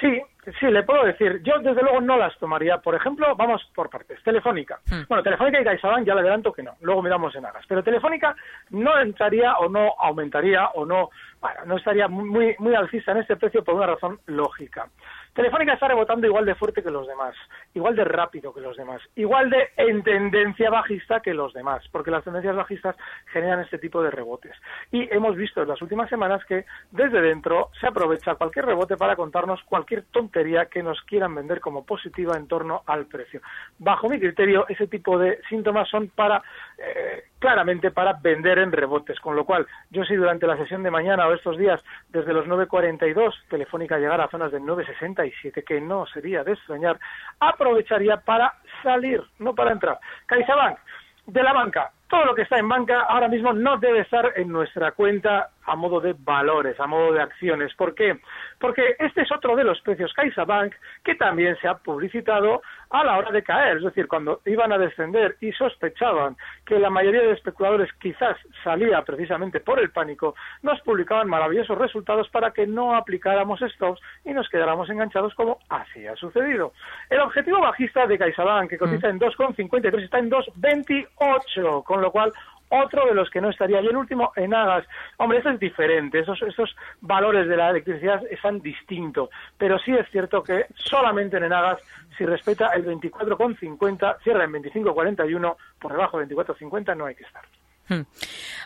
Sí, 0.00 0.22
Sí, 0.58 0.66
le 0.66 0.82
puedo 0.82 1.04
decir, 1.04 1.42
yo 1.42 1.58
desde 1.58 1.82
luego 1.82 2.00
no 2.00 2.16
las 2.16 2.36
tomaría. 2.38 2.78
Por 2.78 2.94
ejemplo, 2.94 3.34
vamos 3.36 3.62
por 3.74 3.90
partes. 3.90 4.22
Telefónica. 4.22 4.80
Hmm. 4.90 5.02
Bueno, 5.08 5.22
Telefónica 5.22 5.60
y 5.60 5.64
CaixaBank 5.64 6.06
ya 6.06 6.14
le 6.14 6.20
adelanto 6.20 6.52
que 6.52 6.62
no. 6.62 6.74
Luego 6.80 7.02
miramos 7.02 7.34
en 7.36 7.44
Agas. 7.44 7.64
Pero 7.68 7.82
Telefónica 7.82 8.34
no 8.70 8.98
entraría 8.98 9.56
o 9.58 9.68
no 9.68 9.92
aumentaría 9.98 10.68
o 10.68 10.86
no, 10.86 11.10
bueno, 11.40 11.60
no 11.66 11.76
estaría 11.76 12.08
muy, 12.08 12.54
muy 12.58 12.74
alcista 12.74 13.12
en 13.12 13.18
este 13.18 13.36
precio 13.36 13.62
por 13.62 13.74
una 13.74 13.86
razón 13.86 14.18
lógica. 14.26 14.88
Telefónica 15.34 15.74
está 15.74 15.86
rebotando 15.86 16.26
igual 16.26 16.44
de 16.44 16.56
fuerte 16.56 16.82
que 16.82 16.90
los 16.90 17.06
demás, 17.06 17.34
igual 17.72 17.94
de 17.94 18.02
rápido 18.04 18.52
que 18.52 18.60
los 18.60 18.76
demás, 18.76 19.00
igual 19.14 19.50
de 19.50 19.68
en 19.76 20.02
tendencia 20.02 20.68
bajista 20.68 21.20
que 21.20 21.32
los 21.32 21.52
demás, 21.52 21.84
porque 21.92 22.10
las 22.10 22.24
tendencias 22.24 22.56
bajistas 22.56 22.96
generan 23.26 23.60
este 23.60 23.78
tipo 23.78 24.02
de 24.02 24.10
rebotes. 24.10 24.56
Y 24.90 25.08
hemos 25.14 25.36
visto 25.36 25.62
en 25.62 25.68
las 25.68 25.80
últimas 25.80 26.10
semanas 26.10 26.44
que 26.44 26.64
desde 26.90 27.20
dentro 27.20 27.70
se 27.80 27.86
aprovecha 27.86 28.34
cualquier 28.34 28.66
rebote 28.66 28.96
para 28.96 29.14
contarnos 29.14 29.62
cualquier 29.62 30.06
tontería 30.10 30.66
que 30.66 30.82
nos 30.82 31.00
quieran 31.02 31.34
vender 31.36 31.60
como 31.60 31.84
positiva 31.84 32.36
en 32.36 32.48
torno 32.48 32.82
al 32.86 33.06
precio. 33.06 33.40
Bajo 33.78 34.08
mi 34.08 34.18
criterio, 34.18 34.66
ese 34.68 34.88
tipo 34.88 35.18
de 35.18 35.40
síntomas 35.48 35.88
son 35.88 36.08
para 36.08 36.42
eh, 36.78 37.24
claramente 37.40 37.90
para 37.90 38.12
vender 38.12 38.58
en 38.58 38.70
rebotes, 38.70 39.18
con 39.20 39.34
lo 39.34 39.44
cual 39.44 39.66
yo 39.90 40.04
si 40.04 40.14
durante 40.14 40.46
la 40.46 40.56
sesión 40.56 40.82
de 40.82 40.90
mañana 40.90 41.26
o 41.26 41.34
estos 41.34 41.58
días 41.58 41.82
desde 42.08 42.32
los 42.32 42.46
9.42 42.46 43.34
Telefónica 43.48 43.98
llegara 43.98 44.24
a 44.24 44.30
zonas 44.30 44.52
de 44.52 44.60
9.67, 44.60 45.64
que 45.64 45.80
no 45.80 46.06
sería 46.06 46.44
de 46.44 46.52
extrañar, 46.52 46.98
aprovecharía 47.40 48.18
para 48.18 48.54
salir, 48.82 49.22
no 49.40 49.54
para 49.54 49.72
entrar. 49.72 49.98
CaixaBank, 50.26 50.78
de 51.26 51.42
la 51.42 51.52
banca, 51.52 51.92
todo 52.08 52.24
lo 52.24 52.34
que 52.34 52.42
está 52.42 52.58
en 52.58 52.68
banca 52.68 53.02
ahora 53.02 53.28
mismo 53.28 53.52
no 53.52 53.76
debe 53.76 54.00
estar 54.00 54.32
en 54.36 54.48
nuestra 54.48 54.92
cuenta 54.92 55.50
a 55.68 55.76
modo 55.76 56.00
de 56.00 56.14
valores, 56.18 56.80
a 56.80 56.86
modo 56.86 57.12
de 57.12 57.20
acciones. 57.20 57.74
¿Por 57.74 57.94
qué? 57.94 58.18
Porque 58.58 58.96
este 58.98 59.22
es 59.22 59.30
otro 59.30 59.54
de 59.54 59.64
los 59.64 59.80
precios 59.82 60.12
CaixaBank 60.14 60.74
que 61.04 61.14
también 61.14 61.56
se 61.60 61.68
ha 61.68 61.74
publicitado 61.74 62.62
a 62.90 63.04
la 63.04 63.18
hora 63.18 63.30
de 63.30 63.42
caer, 63.42 63.76
es 63.76 63.82
decir, 63.82 64.08
cuando 64.08 64.40
iban 64.46 64.72
a 64.72 64.78
descender 64.78 65.36
y 65.42 65.52
sospechaban 65.52 66.36
que 66.64 66.78
la 66.78 66.88
mayoría 66.88 67.20
de 67.20 67.32
especuladores 67.32 67.92
quizás 68.00 68.38
salía 68.64 69.02
precisamente 69.02 69.60
por 69.60 69.78
el 69.78 69.90
pánico, 69.90 70.34
nos 70.62 70.80
publicaban 70.80 71.28
maravillosos 71.28 71.76
resultados 71.76 72.30
para 72.30 72.52
que 72.52 72.66
no 72.66 72.96
aplicáramos 72.96 73.60
stops 73.60 74.00
y 74.24 74.32
nos 74.32 74.48
quedáramos 74.48 74.88
enganchados 74.88 75.34
como 75.34 75.58
así 75.68 76.06
ha 76.06 76.16
sucedido. 76.16 76.72
El 77.10 77.20
objetivo 77.20 77.60
bajista 77.60 78.06
de 78.06 78.16
CaixaBank, 78.16 78.70
que 78.70 78.78
cotiza 78.78 79.10
en 79.10 79.20
2,53, 79.20 80.02
está 80.02 80.18
en 80.18 80.30
2,28, 80.30 81.84
con 81.84 81.97
lo 82.02 82.12
cual 82.12 82.32
otro 82.70 83.06
de 83.06 83.14
los 83.14 83.30
que 83.30 83.40
no 83.40 83.50
estaría. 83.50 83.80
Y 83.80 83.86
el 83.86 83.96
último, 83.96 84.32
en 84.36 84.54
Agas. 84.54 84.86
Hombre, 85.16 85.38
eso 85.38 85.50
es 85.50 85.60
diferente. 85.60 86.20
Esos, 86.20 86.40
esos 86.42 86.74
valores 87.00 87.48
de 87.48 87.56
la 87.56 87.70
electricidad 87.70 88.22
están 88.30 88.60
distintos. 88.60 89.30
Pero 89.56 89.78
sí 89.78 89.92
es 89.92 90.08
cierto 90.10 90.42
que 90.42 90.66
solamente 90.74 91.36
en 91.36 91.44
Enagas, 91.44 91.80
si 92.16 92.26
respeta 92.26 92.68
el 92.74 92.84
24,50, 92.84 94.18
cierra 94.22 94.44
en 94.44 94.52
25,41, 94.52 95.56
por 95.80 95.92
debajo 95.92 96.18
de 96.18 96.28
24,50 96.28 96.96
no 96.96 97.06
hay 97.06 97.14
que 97.14 97.24
estar. 97.24 97.42
Hmm. 97.88 98.02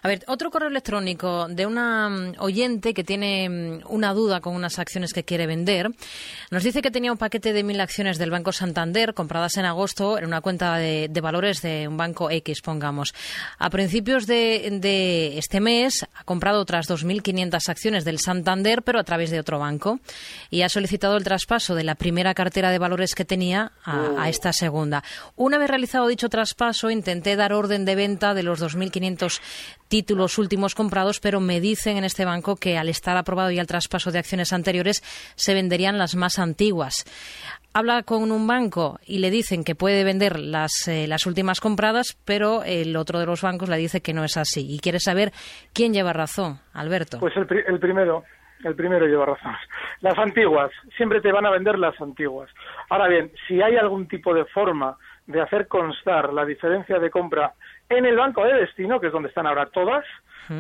A 0.03 0.09
ver, 0.09 0.25
otro 0.27 0.51
correo 0.51 0.69
electrónico 0.69 1.47
de 1.49 1.65
una 1.65 2.09
mm, 2.09 2.35
oyente 2.39 2.93
que 2.93 3.05
tiene 3.05 3.49
mm, 3.49 3.83
una 3.89 4.13
duda 4.15 4.41
con 4.41 4.57
unas 4.57 4.81
acciones 4.81 5.13
que 5.13 5.23
quiere 5.23 5.47
vender. 5.47 5.91
Nos 6.51 6.65
dice 6.65 6.83
que 6.83 6.91
tenía 6.91 7.13
un 7.13 7.19
paquete 7.19 7.53
de 7.53 7.63
mil 7.63 7.81
acciones 7.81 8.19
del 8.19 8.33
Banco 8.33 8.51
Santander 8.51 9.15
compradas 9.15 9.57
en 9.59 9.65
agosto 9.65 10.19
en 10.19 10.25
una 10.27 10.41
cuenta 10.41 10.77
de, 10.77 11.09
valores 11.23 11.63
de 11.63 11.87
un 11.87 11.97
banco 11.97 12.31
X, 12.31 12.63
pongamos. 12.63 13.15
A 13.59 13.71
principios 13.71 14.27
de, 14.27 15.39
este 15.39 15.61
mes 15.61 16.05
ha 16.15 16.25
comprado 16.25 16.61
otras 16.61 16.89
2.500 16.89 17.69
acciones 17.69 18.05
del 18.05 18.19
Santander, 18.19 18.83
pero 18.83 18.99
a 18.99 19.05
través 19.05 19.31
de 19.31 19.39
otro 19.39 19.61
banco. 19.61 20.01
Y 20.51 20.63
ha 20.63 20.69
solicitado 20.69 21.17
el 21.17 21.23
traspaso 21.23 21.77
de 21.77 21.85
la 21.85 21.95
primera 21.95 22.35
cartera 22.35 22.73
de 22.73 22.79
valores 22.79 23.15
que 23.15 23.25
tenía 23.25 23.71
a, 23.85 23.93
a 23.93 24.11
oh. 24.11 24.25
esta 24.25 24.53
segunda. 24.53 25.05
Una 25.37 25.59
vez 25.59 25.71
realizado 25.71 26.09
dicho 26.09 26.29
traspaso, 26.29 26.91
intenté 26.91 27.37
dar 27.37 27.53
orden 27.53 27.85
de 27.85 27.95
venta 27.95 28.35
de 28.35 28.43
los 28.43 28.61
2.500 28.61 29.12
títulos 29.89 30.39
últimos 30.39 30.75
comprados, 30.75 31.21
pero 31.21 31.41
me 31.41 31.61
dicen 31.61 31.97
en 31.99 32.05
este 32.05 32.25
banco 32.25 32.57
que 32.57 32.79
al 32.79 32.89
estar 32.89 33.17
aprobado 33.17 33.51
ya 33.51 33.61
el 33.61 33.67
traspaso 33.67 34.11
de 34.11 34.19
acciones 34.19 34.53
anteriores 34.53 35.03
se 35.35 35.55
venderían 35.55 35.99
las 35.99 36.15
más 36.17 36.39
antiguas. 36.39 37.05
Habla 37.75 38.03
con 38.03 38.33
un 38.33 38.47
banco 38.47 38.99
y 39.07 39.19
le 39.19 39.31
dicen 39.31 39.65
que 39.65 39.75
puede 39.75 40.05
vender 40.05 40.39
las, 40.39 40.89
eh, 40.89 41.07
las 41.07 41.27
últimas 41.27 41.61
compradas, 41.61 42.19
pero 42.25 42.63
el 42.65 42.97
otro 42.97 43.19
de 43.19 43.27
los 43.27 43.43
bancos 43.43 43.69
le 43.69 43.77
dice 43.77 44.03
que 44.03 44.13
no 44.13 44.25
es 44.25 44.37
así. 44.37 44.67
Y 44.69 44.79
quiere 44.79 44.99
saber 44.99 45.33
quién 45.73 45.93
lleva 45.93 46.13
razón, 46.13 46.59
Alberto. 46.75 47.19
Pues 47.21 47.35
el, 47.37 47.47
el 47.67 47.79
primero, 47.79 48.25
el 48.65 48.75
primero 48.75 49.07
lleva 49.07 49.27
razón. 49.27 49.53
Las 50.01 50.19
antiguas, 50.19 50.71
siempre 50.97 51.21
te 51.21 51.33
van 51.33 51.47
a 51.47 51.51
vender 51.51 51.79
las 51.79 51.99
antiguas. 52.01 52.51
Ahora 52.91 53.09
bien, 53.09 53.33
si 53.49 53.63
hay 53.63 53.77
algún 53.77 54.07
tipo 54.07 54.35
de 54.35 54.45
forma 54.47 54.97
de 55.27 55.41
hacer 55.41 55.69
constar 55.69 56.33
la 56.33 56.45
diferencia 56.45 56.99
de 56.99 57.11
compra 57.11 57.55
en 57.99 58.07
el 58.07 58.17
banco 58.17 58.45
de 58.45 58.55
destino, 58.55 59.01
que 59.01 59.09
es 59.09 59.13
donde 59.13 59.29
están 59.29 59.47
ahora 59.47 59.67
todas, 59.67 60.05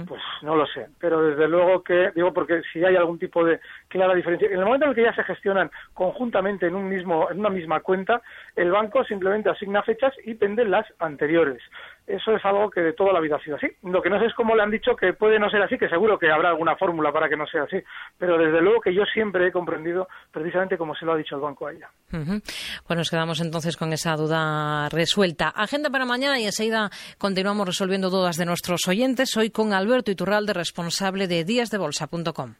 pues 0.07 0.23
no 0.43 0.57
lo 0.57 0.67
sé. 0.67 0.87
Pero 0.99 1.23
desde 1.23 1.49
luego 1.49 1.83
que, 1.83 2.11
digo, 2.15 2.33
porque 2.33 2.63
si 2.73 2.85
hay 2.85 2.97
algún 2.97 3.19
tipo 3.19 3.45
de 3.45 3.61
clara 3.89 4.15
diferencia. 4.15 4.49
En 4.49 4.59
el 4.59 4.65
momento 4.65 4.87
en 4.87 4.91
el 4.91 4.97
que 4.97 5.03
ya 5.03 5.15
se 5.15 5.25
gestionan 5.25 5.71
conjuntamente 5.93 6.67
en, 6.67 6.75
un 6.75 6.89
mismo, 6.89 7.31
en 7.31 7.41
una 7.41 7.51
misma 7.51 7.81
cuenta, 7.81 8.23
el 8.57 8.71
banco 8.71 9.05
simplemente 9.05 9.51
asigna 9.51 9.83
fechas 9.83 10.15
y 10.25 10.35
vende 10.35 10.65
las 10.65 10.87
anteriores. 10.99 11.63
Eso 12.07 12.35
es 12.35 12.45
algo 12.45 12.69
que 12.71 12.81
de 12.81 12.93
toda 12.93 13.13
la 13.13 13.21
vida 13.21 13.37
ha 13.37 13.45
sido 13.45 13.57
así. 13.57 13.69
Lo 13.83 14.03
que 14.03 14.11
no 14.11 14.19
sé 14.19 14.27
es 14.27 14.35
cómo 14.35 14.57
le 14.57 14.63
han 14.63 14.71
dicho 14.71 14.97
que 14.97 15.13
puede 15.13 15.39
no 15.39 15.49
ser 15.49 15.63
así, 15.63 15.79
que 15.79 15.89
seguro 15.89 16.19
que 16.19 16.31
habrá 16.31 16.49
alguna 16.49 16.77
fórmula 16.77 17.13
para 17.13 17.29
que 17.29 17.37
no 17.37 17.47
sea 17.47 17.63
así. 17.63 17.77
Pero 18.19 18.37
desde 18.39 18.61
luego 18.61 18.81
que 18.81 18.95
yo 18.95 19.05
siempre 19.05 19.47
he 19.47 19.53
comprendido 19.53 20.09
precisamente 20.31 20.77
como 20.77 20.95
se 20.95 21.05
lo 21.05 21.13
ha 21.13 21.17
dicho 21.17 21.37
el 21.37 21.43
banco 21.43 21.67
a 21.67 21.73
ella. 21.73 21.89
Bueno, 22.11 23.01
nos 23.01 23.11
quedamos 23.11 23.41
entonces 23.41 23.77
con 23.77 23.93
esa 23.93 24.17
duda 24.17 24.89
resuelta. 24.89 25.49
Agenda 25.49 25.91
para 25.91 26.05
mañana 26.05 26.41
y 26.41 26.45
enseguida 26.45 26.91
continuamos 27.19 27.67
resolviendo 27.67 28.11
dudas 28.11 28.37
de 28.37 28.47
nuestros 28.47 28.87
oyentes. 28.89 29.37
Hoy 29.37 29.51
con 29.51 29.73
Alberto 29.73 30.11
Iturralde, 30.11 30.53
responsable 30.53 31.29
de 31.29 31.45
díasdebolsa.com. 31.45 32.55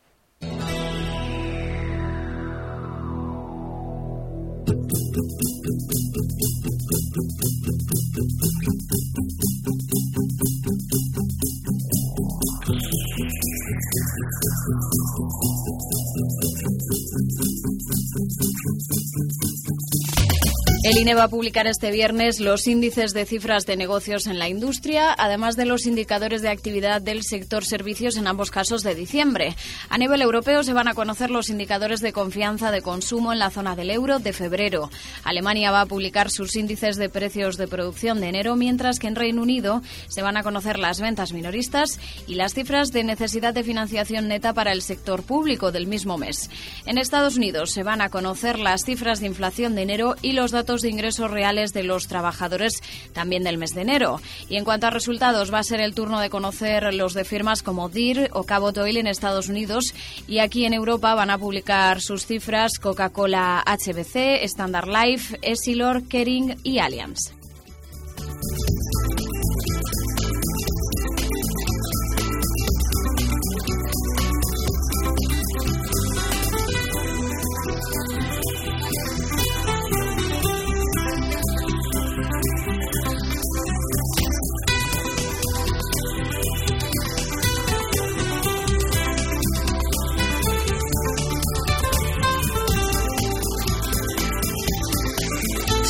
El 20.85 20.99
INE 20.99 21.15
va 21.15 21.25
a 21.25 21.29
publicar 21.29 21.69
este 21.69 21.93
viernes 21.93 22.41
los 22.41 22.67
índices 22.67 23.13
de 23.13 23.25
cifras 23.25 23.67
de 23.67 23.77
negocios 23.77 24.27
en 24.27 24.41
la 24.41 24.49
industria, 24.49 25.15
además 25.17 25.55
de 25.55 25.65
los 25.65 25.87
indicadores 25.87 26.43
de 26.43 26.49
actividad 26.49 27.01
del 27.01 27.23
sector 27.23 27.65
servicios 27.65 28.17
en 28.17 28.27
ambos 28.27 28.51
casos 28.51 28.83
de 28.83 28.97
diciembre. 28.97 29.55
A 29.91 29.97
nivel 29.97 30.23
europeo 30.23 30.65
se 30.65 30.73
van 30.73 30.89
a 30.89 30.95
conocer 30.95 31.31
los 31.31 31.51
indicadores 31.51 32.01
de 32.01 32.13
confianza 32.13 32.73
de 32.73 32.83
consumo 32.83 33.33
en 33.33 33.39
la 33.39 33.51
zona 33.51 33.77
del 33.77 33.91
euro 33.91 34.19
de 34.19 34.33
febrero. 34.33 34.91
Alemania 35.23 35.71
va 35.71 35.83
a 35.83 35.87
publicar 35.87 36.31
sus 36.31 36.57
índices 36.57 36.97
de 36.97 37.09
precios 37.09 37.59
de 37.59 37.69
producción 37.69 38.21
de 38.21 38.31
enero, 38.31 38.57
mientras 38.57 38.99
que 38.99 39.07
en 39.07 39.15
Reino 39.15 39.43
Unido 39.43 39.83
se 40.09 40.23
van 40.23 40.37
a 40.37 40.43
conocer 40.43 40.81
las 40.81 41.01
ventas 41.01 41.33
minoristas 41.33 42.01
y 42.27 42.35
las 42.35 42.55
cifras 42.55 42.91
de 42.91 43.05
necesidad 43.05 43.55
de 43.55 43.63
financiación 43.63 44.27
neta 44.27 44.53
para 44.53 44.73
el 44.73 44.83
sector 44.83 45.23
público 45.23 45.71
del 45.71 45.87
mismo 45.87 46.19
mes. 46.19 46.51
En 46.87 46.99
Estados 46.99 47.37
Unidos 47.37 47.71
se 47.71 47.85
van 47.85 48.01
a 48.01 48.09
conocer 48.09 48.59
las 48.59 48.85
cifras 48.85 49.21
de 49.21 49.27
inflación 49.27 49.77
de 49.77 49.83
enero 49.83 50.17
y 50.23 50.33
los 50.33 50.51
datos 50.51 50.72
de 50.81 50.89
ingresos 50.89 51.31
reales 51.31 51.75
de 51.75 51.83
los 51.83 52.09
trabajadores 52.09 52.81
también 53.13 53.45
del 53.45 53.59
mes 53.59 53.75
de 53.75 53.83
enero. 53.83 54.21
Y 54.49 54.57
en 54.57 54.65
cuanto 54.65 54.87
a 54.87 54.91
resultados, 54.91 55.53
va 55.53 55.59
a 55.59 55.65
ser 55.65 55.81
el 55.81 55.95
turno 55.95 56.21
de 56.21 56.31
conocer 56.31 56.95
los 56.95 57.13
de 57.13 57.25
firmas 57.25 57.63
como 57.63 57.91
DIR 57.91 58.31
o 58.33 58.45
Cabot 58.45 58.77
Oil 58.79 58.97
en 58.97 59.07
Estados 59.07 59.49
Unidos 59.49 59.95
y 60.27 60.39
aquí 60.39 60.65
en 60.65 60.73
Europa 60.73 61.15
van 61.15 61.31
a 61.31 61.39
publicar 61.39 62.01
sus 62.01 62.25
cifras 62.25 62.79
Coca-Cola 62.81 63.63
HBC, 63.67 64.43
Standard 64.45 64.89
Life, 64.89 65.39
Essilor, 65.43 66.05
Kering 66.09 66.57
y 66.63 66.79
Allianz. 66.79 67.42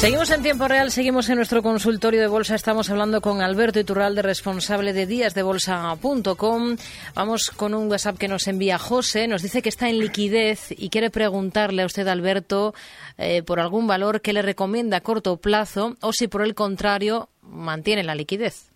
Seguimos 0.03 0.33
en 0.33 0.43
tiempo 0.43 0.67
real, 0.67 0.91
seguimos 0.91 1.31
en 1.31 1.37
nuestro 1.37 1.63
consultorio 1.63 2.21
de 2.21 2.27
bolsa. 2.27 2.57
Estamos 2.57 2.91
hablando 2.91 3.21
con 3.21 3.41
Alberto 3.41 3.79
Iturralde, 3.79 4.21
responsable 4.21 4.93
de 4.93 5.07
díasdebolsa.com. 5.07 6.77
Vamos 7.15 7.51
con 7.53 7.73
un 7.73 7.89
WhatsApp 7.89 8.19
que 8.19 8.27
nos 8.27 8.49
envía 8.49 8.79
José. 8.79 9.29
Nos 9.29 9.43
dice 9.43 9.63
que 9.63 9.69
está 9.69 9.89
en 9.89 10.01
liquidez 10.01 10.73
y 10.77 10.91
quiere 10.91 11.11
preguntarle 11.11 11.83
a 11.83 11.87
usted, 11.87 12.09
Alberto, 12.09 12.75
eh, 13.17 13.45
por 13.45 13.61
algún 13.61 13.87
valor 13.87 14.23
que 14.23 14.33
le 14.33 14.43
recomienda 14.43 14.97
a 14.97 15.03
corto 15.03 15.37
plazo 15.37 15.95
o 16.01 16.13
si 16.13 16.27
por 16.27 16.43
el 16.43 16.57
contrario 16.57 17.29
mantiene 17.41 18.03
la 18.03 18.17
liquidez. 18.17 18.73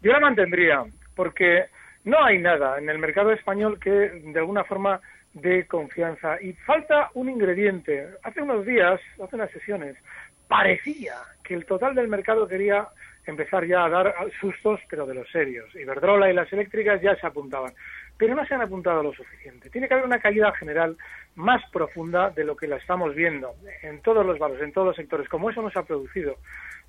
Yo 0.00 0.10
la 0.10 0.20
mantendría, 0.20 0.84
porque 1.14 1.66
no 2.04 2.24
hay 2.24 2.38
nada 2.38 2.78
en 2.78 2.88
el 2.88 2.98
mercado 2.98 3.30
español 3.30 3.78
que 3.78 3.90
de 3.90 4.38
alguna 4.38 4.64
forma 4.64 5.02
dé 5.34 5.66
confianza. 5.66 6.40
Y 6.40 6.52
falta 6.52 7.10
un 7.14 7.28
ingrediente. 7.28 8.08
Hace 8.22 8.42
unos 8.42 8.66
días, 8.66 9.00
hace 9.22 9.36
unas 9.36 9.50
sesiones, 9.50 9.96
parecía 10.50 11.14
que 11.44 11.54
el 11.54 11.64
total 11.64 11.94
del 11.94 12.08
mercado 12.08 12.48
quería 12.48 12.88
empezar 13.24 13.64
ya 13.66 13.84
a 13.84 13.88
dar 13.88 14.14
sustos, 14.40 14.80
pero 14.88 15.06
de 15.06 15.14
los 15.14 15.30
serios. 15.30 15.72
Iberdrola 15.76 16.28
y 16.28 16.34
las 16.34 16.52
eléctricas 16.52 17.00
ya 17.00 17.14
se 17.14 17.24
apuntaban, 17.24 17.72
pero 18.18 18.34
no 18.34 18.44
se 18.44 18.54
han 18.54 18.62
apuntado 18.62 19.00
lo 19.00 19.12
suficiente. 19.12 19.70
Tiene 19.70 19.86
que 19.86 19.94
haber 19.94 20.06
una 20.06 20.18
caída 20.18 20.52
general 20.54 20.96
más 21.36 21.62
profunda 21.70 22.30
de 22.30 22.42
lo 22.42 22.56
que 22.56 22.66
la 22.66 22.78
estamos 22.78 23.14
viendo 23.14 23.54
en 23.82 24.02
todos 24.02 24.26
los 24.26 24.40
valores, 24.40 24.64
en 24.64 24.72
todos 24.72 24.88
los 24.88 24.96
sectores. 24.96 25.28
Como 25.28 25.50
eso 25.50 25.62
no 25.62 25.70
se 25.70 25.78
ha 25.78 25.84
producido, 25.84 26.34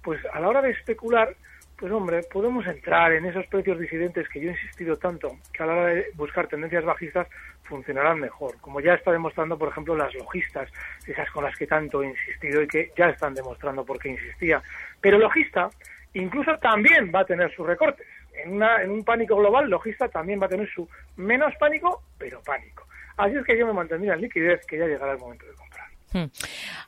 pues 0.02 0.20
a 0.34 0.40
la 0.40 0.50
hora 0.50 0.64
de 0.64 0.72
especular, 0.72 1.36
pues 1.82 1.92
hombre, 1.94 2.22
podemos 2.32 2.64
entrar 2.68 3.12
en 3.12 3.26
esos 3.26 3.48
precios 3.48 3.80
disidentes 3.80 4.30
que 4.30 4.40
yo 4.40 4.50
he 4.50 4.52
insistido 4.52 4.98
tanto, 4.98 5.38
que 5.52 5.64
a 5.64 5.66
la 5.66 5.74
hora 5.74 5.86
de 5.88 6.12
buscar 6.14 6.48
tendencias 6.48 6.86
bajistas 6.86 7.28
funcionarán 7.64 8.20
mejor, 8.20 8.56
como 8.62 8.80
ya 8.82 8.94
está 8.94 9.12
demostrando, 9.12 9.58
por 9.58 9.70
ejemplo, 9.70 9.96
las 9.96 10.14
logistas, 10.14 10.70
esas 11.08 11.28
con 11.32 11.44
las 11.44 11.58
que 11.58 11.66
tanto 11.66 12.04
he 12.04 12.10
insistido 12.10 12.62
y 12.62 12.68
que 12.68 12.92
ya 12.96 13.10
están 13.10 13.34
demostrando 13.34 13.84
por 13.84 13.98
qué 13.98 14.10
insistía. 14.10 14.62
Pero 15.02 15.18
logista 15.18 15.72
incluso 16.14 16.56
también 16.60 17.12
va 17.14 17.22
a 17.22 17.26
tener 17.26 17.52
sus 17.56 17.66
recortes. 17.66 18.06
En, 18.36 18.54
una, 18.54 18.84
en 18.84 18.92
un 18.92 19.04
pánico 19.04 19.36
global, 19.36 19.68
logista 19.68 20.08
también 20.08 20.40
va 20.40 20.46
a 20.46 20.50
tener 20.50 20.70
su 20.70 20.88
menos 21.16 21.52
pánico, 21.60 22.04
pero 22.20 22.44
pánico. 22.44 22.86
Así 23.18 23.36
es 23.36 23.44
que 23.44 23.58
yo 23.58 23.66
me 23.66 23.74
mantendría 23.74 24.14
en 24.14 24.22
liquidez, 24.22 24.64
que 24.68 24.78
ya 24.78 24.86
llegará 24.86 25.14
el 25.14 25.20
momento 25.20 25.48
de 25.48 25.54
comprar. 25.54 25.71
Hmm. 26.14 26.26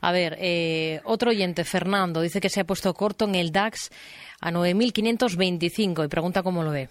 A 0.00 0.12
ver, 0.12 0.36
eh, 0.38 1.00
otro 1.04 1.30
oyente, 1.30 1.64
Fernando, 1.64 2.20
dice 2.20 2.40
que 2.40 2.48
se 2.48 2.60
ha 2.60 2.64
puesto 2.64 2.92
corto 2.94 3.24
en 3.24 3.34
el 3.34 3.52
DAX 3.52 3.90
a 4.40 4.50
9.525 4.50 6.04
y 6.04 6.08
pregunta 6.08 6.42
cómo 6.42 6.62
lo 6.62 6.70
ve. 6.70 6.88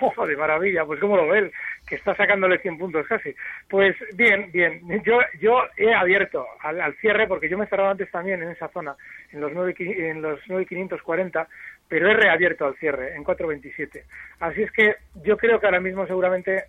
¡Oh, 0.00 0.26
de 0.26 0.36
maravilla! 0.36 0.84
Pues 0.84 1.00
cómo 1.00 1.16
lo 1.16 1.28
ve 1.28 1.50
que 1.88 1.96
está 1.96 2.14
sacándole 2.14 2.58
100 2.58 2.78
puntos 2.78 3.06
casi. 3.06 3.34
Pues 3.68 3.96
bien, 4.14 4.50
bien. 4.52 4.80
Yo, 5.04 5.18
yo 5.40 5.62
he 5.76 5.92
abierto 5.94 6.46
al, 6.60 6.94
cierre 6.96 7.26
porque 7.26 7.48
yo 7.48 7.56
me 7.56 7.64
he 7.64 7.68
cerrado 7.68 7.90
antes 7.90 8.10
también 8.10 8.42
en 8.42 8.50
esa 8.50 8.68
zona, 8.68 8.94
en 9.32 9.40
los 9.40 9.52
9, 9.52 9.74
en 9.78 10.22
los 10.22 10.40
9.540, 10.46 11.46
pero 11.88 12.10
he 12.10 12.14
reabierto 12.14 12.66
al 12.66 12.76
cierre 12.76 13.14
en 13.14 13.24
4.27. 13.24 14.02
Así 14.40 14.62
es 14.62 14.72
que 14.72 14.96
yo 15.24 15.36
creo 15.36 15.58
que 15.58 15.66
ahora 15.66 15.80
mismo 15.80 16.06
seguramente 16.06 16.64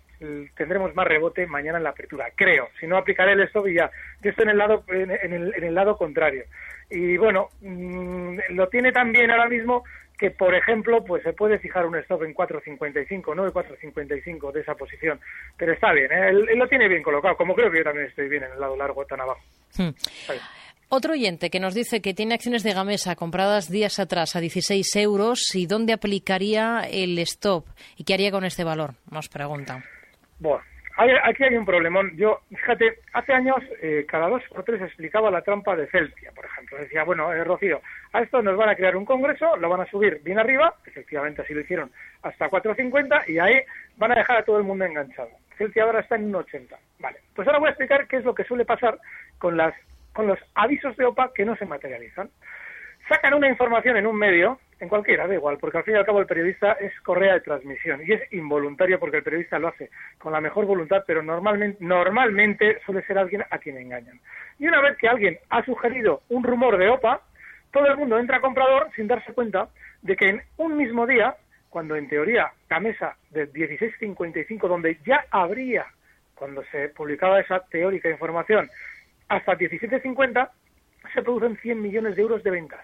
tendremos 0.56 0.94
más 0.94 1.06
rebote 1.06 1.46
mañana 1.46 1.78
en 1.78 1.84
la 1.84 1.90
apertura. 1.90 2.28
Creo. 2.34 2.68
Si 2.78 2.86
no 2.86 2.96
aplicaré 2.96 3.32
el 3.32 3.42
stop 3.42 3.68
y 3.68 3.74
ya. 3.74 3.90
Yo 4.22 4.30
estoy 4.30 4.44
en 4.44 4.50
el 4.50 4.58
lado, 4.58 4.84
en, 4.88 5.10
el, 5.10 5.54
en 5.54 5.64
el 5.64 5.74
lado 5.74 5.96
contrario. 5.96 6.44
Y 6.90 7.16
bueno, 7.16 7.48
mm, 7.60 8.38
lo 8.50 8.68
tiene 8.68 8.92
también 8.92 9.30
ahora 9.30 9.48
mismo 9.48 9.84
que, 10.20 10.30
por 10.30 10.54
ejemplo, 10.54 11.02
pues 11.02 11.22
se 11.22 11.32
puede 11.32 11.58
fijar 11.58 11.86
un 11.86 11.96
stop 11.96 12.24
en 12.24 12.34
4.55, 12.34 13.34
no 13.34 13.44
de 13.44 13.50
4.55 13.50 14.52
de 14.52 14.60
esa 14.60 14.74
posición. 14.74 15.18
Pero 15.56 15.72
está 15.72 15.92
bien, 15.92 16.12
¿eh? 16.12 16.28
él, 16.28 16.58
lo 16.58 16.68
tiene 16.68 16.88
bien 16.88 17.02
colocado, 17.02 17.36
como 17.38 17.54
creo 17.54 17.70
que 17.70 17.78
yo 17.78 17.84
también 17.84 18.06
estoy 18.06 18.28
bien 18.28 18.44
en 18.44 18.52
el 18.52 18.60
lado 18.60 18.76
largo, 18.76 19.06
tan 19.06 19.22
abajo. 19.22 19.40
Hmm. 19.78 19.88
Otro 20.90 21.14
oyente 21.14 21.48
que 21.48 21.58
nos 21.58 21.72
dice 21.72 22.02
que 22.02 22.12
tiene 22.12 22.34
acciones 22.34 22.62
de 22.64 22.74
Gamesa 22.74 23.16
compradas 23.16 23.70
días 23.70 23.98
atrás 23.98 24.36
a 24.36 24.40
16 24.40 24.94
euros 24.96 25.54
y 25.54 25.66
dónde 25.66 25.94
aplicaría 25.94 26.82
el 26.90 27.18
stop 27.20 27.64
y 27.96 28.04
qué 28.04 28.12
haría 28.12 28.30
con 28.30 28.44
este 28.44 28.62
valor, 28.62 28.96
nos 29.10 29.28
pregunta. 29.30 29.82
Bueno, 30.38 30.62
aquí 31.24 31.44
hay 31.44 31.56
un 31.56 31.64
problemón. 31.64 32.16
Yo, 32.16 32.40
fíjate, 32.50 32.98
hace 33.12 33.32
años 33.32 33.58
eh, 33.80 34.04
cada 34.08 34.28
dos 34.28 34.42
por 34.48 34.64
tres 34.64 34.82
explicaba 34.82 35.30
la 35.30 35.42
trampa 35.42 35.76
de 35.76 35.86
Celtia, 35.86 36.32
por 36.32 36.44
ejemplo. 36.44 36.78
Decía, 36.78 37.04
bueno, 37.04 37.32
eh, 37.32 37.44
Rocío, 37.44 37.80
a 38.12 38.20
esto 38.20 38.42
nos 38.42 38.56
van 38.56 38.68
a 38.68 38.74
crear 38.74 38.96
un 38.96 39.04
congreso, 39.04 39.56
lo 39.56 39.68
van 39.68 39.80
a 39.80 39.86
subir 39.86 40.20
bien 40.22 40.38
arriba, 40.38 40.74
efectivamente 40.84 41.42
así 41.42 41.54
lo 41.54 41.60
hicieron, 41.60 41.90
hasta 42.22 42.50
4.50 42.50 43.28
y 43.28 43.38
ahí 43.38 43.62
van 43.96 44.12
a 44.12 44.16
dejar 44.16 44.38
a 44.38 44.44
todo 44.44 44.58
el 44.58 44.64
mundo 44.64 44.84
enganchado. 44.84 45.30
Celtia 45.56 45.84
ahora 45.84 46.00
está 46.00 46.16
en 46.16 46.32
1.80. 46.32 46.76
Vale, 46.98 47.18
pues 47.34 47.46
ahora 47.46 47.58
voy 47.58 47.68
a 47.68 47.70
explicar 47.70 48.06
qué 48.06 48.16
es 48.16 48.24
lo 48.24 48.34
que 48.34 48.44
suele 48.44 48.64
pasar 48.64 48.98
con, 49.38 49.56
las, 49.56 49.74
con 50.12 50.26
los 50.26 50.38
avisos 50.54 50.96
de 50.96 51.04
OPA 51.04 51.32
que 51.34 51.44
no 51.44 51.56
se 51.56 51.66
materializan. 51.66 52.30
Sacan 53.08 53.34
una 53.34 53.48
información 53.48 53.96
en 53.96 54.06
un 54.06 54.16
medio, 54.16 54.58
en 54.80 54.88
cualquiera, 54.88 55.26
da 55.26 55.34
igual, 55.34 55.58
porque 55.58 55.78
al 55.78 55.84
fin 55.84 55.94
y 55.94 55.98
al 55.98 56.06
cabo 56.06 56.20
el 56.20 56.26
periodista 56.26 56.72
es 56.72 56.98
correa 57.02 57.34
de 57.34 57.40
transmisión 57.40 58.00
y 58.04 58.12
es 58.12 58.32
involuntario 58.32 58.98
porque 58.98 59.18
el 59.18 59.22
periodista 59.22 59.58
lo 59.58 59.68
hace 59.68 59.90
con 60.18 60.32
la 60.32 60.40
mejor 60.40 60.64
voluntad, 60.64 61.04
pero 61.06 61.22
normalmente, 61.22 62.80
suele 62.86 63.02
ser 63.02 63.18
alguien 63.18 63.44
a 63.50 63.58
quien 63.58 63.76
engañan. 63.76 64.18
Y 64.58 64.66
una 64.66 64.80
vez 64.80 64.96
que 64.96 65.08
alguien 65.08 65.38
ha 65.50 65.62
sugerido 65.64 66.22
un 66.30 66.42
rumor 66.42 66.78
de 66.78 66.88
OPA, 66.88 67.20
todo 67.72 67.86
el 67.86 67.96
mundo 67.98 68.18
entra 68.18 68.38
a 68.38 68.40
comprador 68.40 68.88
sin 68.96 69.06
darse 69.06 69.32
cuenta 69.34 69.68
de 70.02 70.16
que 70.16 70.28
en 70.28 70.42
un 70.56 70.76
mismo 70.76 71.06
día, 71.06 71.36
cuando 71.68 71.94
en 71.94 72.08
teoría 72.08 72.50
la 72.70 72.80
mesa 72.80 73.16
de 73.30 73.52
16.55, 73.52 74.66
donde 74.66 74.98
ya 75.06 75.26
habría, 75.30 75.86
cuando 76.34 76.64
se 76.72 76.88
publicaba 76.88 77.38
esa 77.38 77.60
teórica 77.66 78.08
información, 78.08 78.70
hasta 79.28 79.56
17.50, 79.56 80.50
se 81.14 81.22
producen 81.22 81.58
100 81.58 81.82
millones 81.82 82.16
de 82.16 82.22
euros 82.22 82.42
de 82.42 82.50
ventas. 82.50 82.80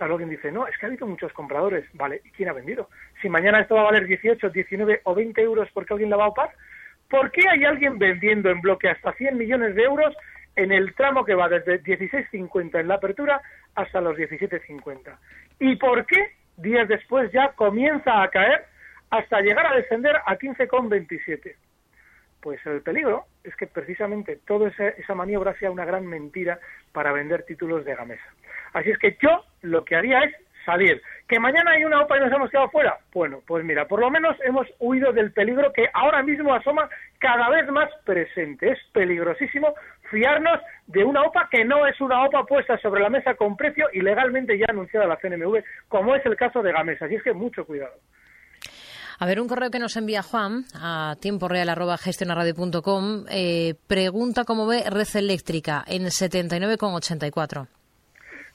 Claro, 0.00 0.14
alguien 0.14 0.30
dice, 0.30 0.50
no, 0.50 0.66
es 0.66 0.78
que 0.78 0.86
ha 0.86 0.88
habido 0.88 1.06
muchos 1.06 1.30
compradores. 1.34 1.84
Vale, 1.92 2.22
¿y 2.24 2.30
quién 2.30 2.48
ha 2.48 2.54
vendido? 2.54 2.88
Si 3.20 3.28
mañana 3.28 3.60
esto 3.60 3.74
va 3.74 3.82
a 3.82 3.90
valer 3.92 4.06
18, 4.06 4.48
19 4.48 5.02
o 5.04 5.14
20 5.14 5.42
euros 5.42 5.68
porque 5.74 5.92
alguien 5.92 6.08
la 6.08 6.16
va 6.16 6.24
a 6.24 6.28
opar, 6.28 6.54
¿por 7.10 7.30
qué 7.30 7.42
hay 7.46 7.66
alguien 7.66 7.98
vendiendo 7.98 8.48
en 8.48 8.62
bloque 8.62 8.88
hasta 8.88 9.12
100 9.12 9.36
millones 9.36 9.74
de 9.74 9.82
euros 9.82 10.16
en 10.56 10.72
el 10.72 10.94
tramo 10.94 11.22
que 11.22 11.34
va 11.34 11.50
desde 11.50 11.82
16.50 11.82 12.80
en 12.80 12.88
la 12.88 12.94
apertura 12.94 13.42
hasta 13.74 14.00
los 14.00 14.16
17.50? 14.16 15.18
¿Y 15.58 15.76
por 15.76 16.06
qué 16.06 16.32
días 16.56 16.88
después 16.88 17.30
ya 17.30 17.52
comienza 17.52 18.22
a 18.22 18.30
caer 18.30 18.64
hasta 19.10 19.42
llegar 19.42 19.66
a 19.66 19.76
descender 19.76 20.16
a 20.16 20.38
15,27? 20.38 21.56
Pues 22.40 22.64
el 22.64 22.80
peligro 22.80 23.26
es 23.44 23.54
que 23.54 23.66
precisamente 23.66 24.36
toda 24.46 24.70
esa, 24.70 24.88
esa 24.88 25.14
maniobra 25.14 25.52
sea 25.58 25.70
una 25.70 25.84
gran 25.84 26.06
mentira 26.06 26.58
para 26.90 27.12
vender 27.12 27.42
títulos 27.42 27.84
de 27.84 27.94
Gamesa. 27.94 28.32
Así 28.72 28.88
es 28.90 28.96
que 28.96 29.18
yo 29.20 29.44
lo 29.62 29.84
que 29.84 29.96
haría 29.96 30.20
es 30.20 30.34
salir. 30.64 31.02
¿Que 31.28 31.38
mañana 31.38 31.72
hay 31.72 31.84
una 31.84 32.00
OPA 32.02 32.16
y 32.16 32.20
nos 32.20 32.32
hemos 32.32 32.50
quedado 32.50 32.70
fuera? 32.70 32.98
Bueno, 33.12 33.42
pues 33.46 33.64
mira, 33.64 33.86
por 33.86 34.00
lo 34.00 34.10
menos 34.10 34.36
hemos 34.44 34.66
huido 34.78 35.12
del 35.12 35.32
peligro 35.32 35.72
que 35.72 35.88
ahora 35.92 36.22
mismo 36.22 36.54
asoma 36.54 36.88
cada 37.18 37.48
vez 37.50 37.68
más 37.70 37.90
presente. 38.04 38.72
Es 38.72 38.78
peligrosísimo 38.92 39.74
fiarnos 40.10 40.60
de 40.86 41.04
una 41.04 41.22
OPA 41.22 41.48
que 41.50 41.64
no 41.64 41.86
es 41.86 42.00
una 42.00 42.24
OPA 42.24 42.44
puesta 42.44 42.78
sobre 42.78 43.00
la 43.00 43.10
mesa 43.10 43.34
con 43.34 43.56
precio 43.56 43.86
y 43.92 44.00
legalmente 44.00 44.58
ya 44.58 44.66
anunciada 44.68 45.06
la 45.06 45.16
CNMV, 45.16 45.62
como 45.88 46.16
es 46.16 46.26
el 46.26 46.36
caso 46.36 46.62
de 46.62 46.72
Gamesa. 46.72 47.06
Así 47.06 47.14
es 47.14 47.22
que 47.22 47.32
mucho 47.32 47.64
cuidado. 47.64 47.94
A 49.20 49.26
ver, 49.26 49.40
un 49.40 49.48
correo 49.48 49.70
que 49.70 49.78
nos 49.78 49.96
envía 49.96 50.22
Juan 50.22 50.64
a 50.74 51.14
tiemporeal.gestionaradio.com 51.20 53.26
eh, 53.28 53.74
pregunta 53.86 54.44
cómo 54.44 54.66
ve 54.66 54.82
Red 54.88 55.14
Eléctrica 55.14 55.84
en 55.86 56.04
79,84. 56.04 57.79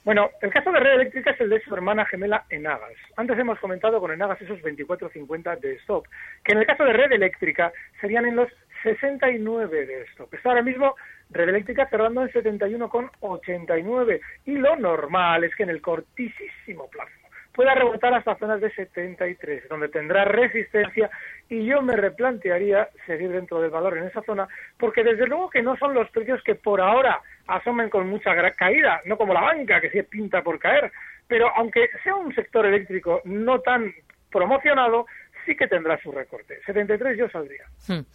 Bueno, 0.05 0.29
el 0.39 0.51
caso 0.51 0.71
de 0.71 0.79
Red 0.79 1.01
Eléctrica 1.01 1.31
es 1.31 1.41
el 1.41 1.49
de 1.49 1.59
su 1.61 1.73
hermana 1.73 2.05
gemela 2.05 2.45
Enagas. 2.51 2.93
Antes 3.17 3.39
hemos 3.39 3.57
comentado 3.57 3.99
con 3.99 4.11
Enagas 4.11 4.39
esos 4.39 4.61
24.50 4.61 5.59
de 5.59 5.73
stop, 5.77 6.05
que 6.43 6.53
en 6.53 6.59
el 6.59 6.67
caso 6.67 6.83
de 6.83 6.93
Red 6.93 7.11
Eléctrica 7.11 7.73
serían 7.99 8.27
en 8.27 8.35
los 8.35 8.47
69 8.83 9.87
de 9.87 10.03
stop. 10.03 10.31
Está 10.31 10.49
ahora 10.49 10.61
mismo 10.61 10.95
Red 11.31 11.49
Eléctrica 11.49 11.89
cerrando 11.89 12.21
en 12.21 12.29
71,89 12.29 14.21
y 14.45 14.51
lo 14.59 14.75
normal 14.75 15.43
es 15.43 15.55
que 15.55 15.63
en 15.63 15.71
el 15.71 15.81
cortísimo 15.81 16.87
plazo 16.87 17.24
pueda 17.55 17.73
rebotar 17.73 18.13
hasta 18.13 18.35
zonas 18.35 18.59
de 18.59 18.69
73, 18.71 19.67
donde 19.69 19.87
tendrá 19.87 20.25
resistencia 20.25 21.09
y 21.49 21.65
yo 21.65 21.81
me 21.81 21.95
replantearía 21.95 22.89
seguir 23.05 23.31
dentro 23.31 23.61
del 23.61 23.71
valor 23.71 23.97
en 23.97 24.05
esa 24.05 24.21
zona, 24.23 24.47
porque 24.77 25.03
desde 25.03 25.25
luego 25.25 25.49
que 25.49 25.63
no 25.63 25.77
son 25.77 25.93
los 25.93 26.09
precios 26.11 26.43
que 26.43 26.55
por 26.55 26.81
ahora 26.81 27.21
asomen 27.47 27.89
con 27.89 28.09
mucha 28.09 28.35
caída, 28.51 29.01
no 29.05 29.17
como 29.17 29.33
la 29.33 29.41
banca 29.41 29.79
que 29.79 29.89
se 29.89 30.03
pinta 30.03 30.41
por 30.41 30.59
caer, 30.59 30.91
pero 31.27 31.49
aunque 31.55 31.89
sea 32.03 32.15
un 32.15 32.35
sector 32.35 32.65
eléctrico 32.65 33.21
no 33.23 33.59
tan 33.61 33.93
promocionado, 34.31 35.05
sí 35.45 35.55
que 35.55 35.67
tendrá 35.67 35.99
su 36.01 36.12
recorte. 36.12 36.60
73 36.65 37.17
yo 37.17 37.29
saldría. 37.29 37.65
Hmm. 37.88 38.05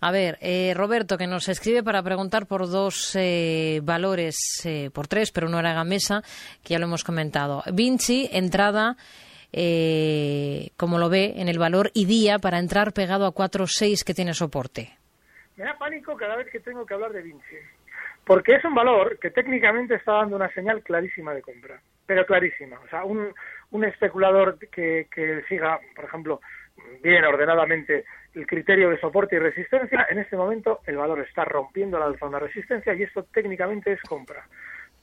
A 0.00 0.12
ver, 0.12 0.38
eh, 0.40 0.74
Roberto, 0.76 1.18
que 1.18 1.26
nos 1.26 1.48
escribe 1.48 1.82
para 1.82 2.02
preguntar 2.02 2.46
por 2.46 2.68
dos 2.68 3.16
eh, 3.16 3.80
valores, 3.82 4.36
eh, 4.64 4.90
por 4.92 5.08
tres, 5.08 5.32
pero 5.32 5.48
no 5.48 5.58
era 5.58 5.72
Gamesa, 5.72 6.22
que 6.62 6.74
ya 6.74 6.78
lo 6.78 6.86
hemos 6.86 7.02
comentado. 7.02 7.62
Vinci, 7.72 8.28
entrada, 8.32 8.96
como 10.76 10.98
lo 10.98 11.08
ve, 11.08 11.34
en 11.36 11.48
el 11.48 11.58
valor 11.58 11.90
y 11.94 12.04
día 12.04 12.38
para 12.38 12.58
entrar 12.58 12.92
pegado 12.92 13.26
a 13.26 13.34
4.6 13.34 14.04
que 14.04 14.14
tiene 14.14 14.34
soporte. 14.34 14.96
Me 15.56 15.64
da 15.64 15.76
pánico 15.76 16.16
cada 16.16 16.36
vez 16.36 16.48
que 16.52 16.60
tengo 16.60 16.86
que 16.86 16.94
hablar 16.94 17.12
de 17.12 17.22
Vinci 17.22 17.56
Porque 18.24 18.54
es 18.54 18.64
un 18.64 18.76
valor 18.76 19.18
que 19.18 19.30
técnicamente 19.30 19.96
está 19.96 20.12
dando 20.12 20.36
una 20.36 20.52
señal 20.52 20.82
clarísima 20.84 21.34
de 21.34 21.42
compra, 21.42 21.80
pero 22.06 22.24
clarísima. 22.24 22.78
O 22.78 22.88
sea, 22.88 23.02
un, 23.02 23.34
un 23.70 23.84
especulador 23.84 24.58
que, 24.58 25.06
siga, 25.48 25.80
por 25.94 26.04
ejemplo, 26.06 26.40
bien 27.02 27.24
ordenadamente 27.24 28.04
el 28.34 28.46
criterio 28.46 28.90
de 28.90 29.00
soporte 29.00 29.36
y 29.36 29.38
resistencia, 29.38 30.06
en 30.10 30.18
este 30.18 30.36
momento 30.36 30.80
el 30.86 30.96
valor 30.96 31.20
está 31.20 31.44
rompiendo 31.44 31.98
la 31.98 32.16
zona 32.18 32.38
de 32.38 32.46
resistencia 32.46 32.94
y 32.94 33.02
esto 33.02 33.24
técnicamente 33.24 33.92
es 33.92 34.00
compra. 34.02 34.46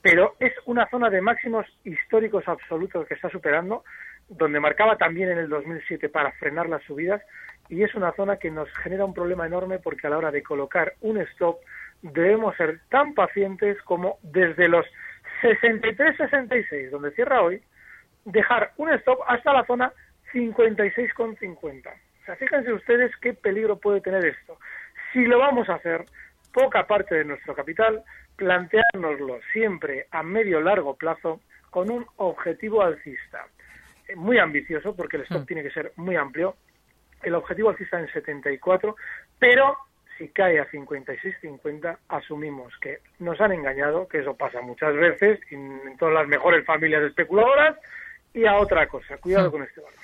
Pero 0.02 0.36
es 0.38 0.52
una 0.66 0.88
zona 0.88 1.10
de 1.10 1.20
máximos 1.20 1.66
históricos 1.84 2.46
absolutos 2.46 3.06
que 3.06 3.14
está 3.14 3.28
superando, 3.28 3.84
donde 4.28 4.60
marcaba 4.60 4.96
también 4.96 5.30
en 5.30 5.38
el 5.38 5.48
2007 5.48 6.08
para 6.08 6.32
frenar 6.32 6.68
las 6.68 6.82
subidas 6.84 7.22
y 7.68 7.82
es 7.82 7.94
una 7.94 8.12
zona 8.12 8.36
que 8.36 8.50
nos 8.50 8.68
genera 8.82 9.04
un 9.04 9.14
problema 9.14 9.46
enorme 9.46 9.78
porque 9.78 10.06
a 10.06 10.10
la 10.10 10.18
hora 10.18 10.30
de 10.30 10.42
colocar 10.42 10.94
un 11.00 11.18
stop 11.18 11.58
debemos 12.02 12.56
ser 12.56 12.80
tan 12.88 13.14
pacientes 13.14 13.80
como 13.82 14.18
desde 14.22 14.68
los 14.68 14.86
63-66, 15.42 16.90
donde 16.90 17.10
cierra 17.12 17.42
hoy, 17.42 17.60
dejar 18.26 18.72
un 18.76 18.92
stop 18.92 19.20
hasta 19.26 19.52
la 19.52 19.64
zona 19.64 19.92
56,50. 20.32 21.88
O 21.88 22.24
sea, 22.26 22.36
fíjense 22.36 22.72
ustedes 22.72 23.16
qué 23.20 23.32
peligro 23.32 23.78
puede 23.78 24.00
tener 24.00 24.24
esto. 24.26 24.58
Si 25.12 25.24
lo 25.24 25.38
vamos 25.38 25.68
a 25.68 25.74
hacer, 25.74 26.04
poca 26.52 26.86
parte 26.86 27.14
de 27.14 27.24
nuestro 27.24 27.54
capital, 27.54 28.02
planteárnoslo 28.36 29.40
siempre 29.52 30.06
a 30.10 30.22
medio 30.22 30.60
largo 30.60 30.96
plazo 30.96 31.40
con 31.70 31.90
un 31.90 32.04
objetivo 32.16 32.82
alcista. 32.82 33.46
Eh, 34.08 34.16
muy 34.16 34.38
ambicioso, 34.38 34.94
porque 34.94 35.16
el 35.16 35.22
stop 35.22 35.42
mm. 35.42 35.46
tiene 35.46 35.62
que 35.62 35.70
ser 35.70 35.92
muy 35.96 36.16
amplio. 36.16 36.56
El 37.22 37.34
objetivo 37.34 37.70
alcista 37.70 37.98
en 37.98 38.12
74, 38.12 38.96
pero 39.38 39.76
si 40.18 40.28
cae 40.28 40.58
a 40.58 40.68
56.50, 40.68 41.98
asumimos 42.08 42.72
que 42.80 42.98
nos 43.18 43.40
han 43.40 43.52
engañado, 43.52 44.08
que 44.08 44.18
eso 44.18 44.36
pasa 44.36 44.60
muchas 44.60 44.94
veces 44.94 45.40
en 45.50 45.96
todas 45.98 46.14
las 46.14 46.28
mejores 46.28 46.64
familias 46.64 47.02
especuladoras, 47.02 47.76
y 48.36 48.46
a 48.46 48.58
otra 48.58 48.86
cosa. 48.86 49.16
Cuidado 49.16 49.48
mm. 49.48 49.50
con 49.50 49.62
este 49.62 49.80
valor. 49.80 49.98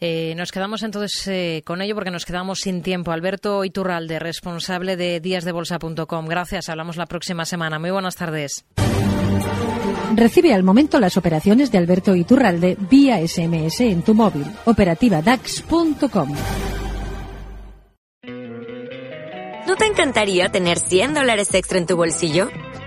Eh, 0.00 0.34
nos 0.36 0.50
quedamos 0.50 0.82
entonces 0.82 1.26
eh, 1.28 1.62
con 1.64 1.80
ello 1.80 1.94
porque 1.94 2.10
nos 2.10 2.24
quedamos 2.24 2.58
sin 2.60 2.82
tiempo. 2.82 3.12
Alberto 3.12 3.64
Iturralde, 3.64 4.18
responsable 4.18 4.96
de 4.96 5.20
díasdebolsa.com. 5.20 6.26
Gracias, 6.26 6.68
hablamos 6.68 6.96
la 6.96 7.06
próxima 7.06 7.44
semana. 7.44 7.78
Muy 7.78 7.90
buenas 7.90 8.16
tardes. 8.16 8.64
Recibe 10.14 10.54
al 10.54 10.62
momento 10.62 11.00
las 11.00 11.16
operaciones 11.16 11.70
de 11.70 11.78
Alberto 11.78 12.14
Iturralde 12.14 12.76
vía 12.90 13.18
SMS 13.26 13.80
en 13.80 14.02
tu 14.02 14.14
móvil. 14.14 14.46
Operativa 14.64 15.22
DAX.com. 15.22 16.34
¿No 19.66 19.76
te 19.76 19.86
encantaría 19.86 20.50
tener 20.50 20.78
100 20.78 21.14
dólares 21.14 21.52
extra 21.54 21.78
en 21.78 21.86
tu 21.86 21.96
bolsillo? 21.96 22.48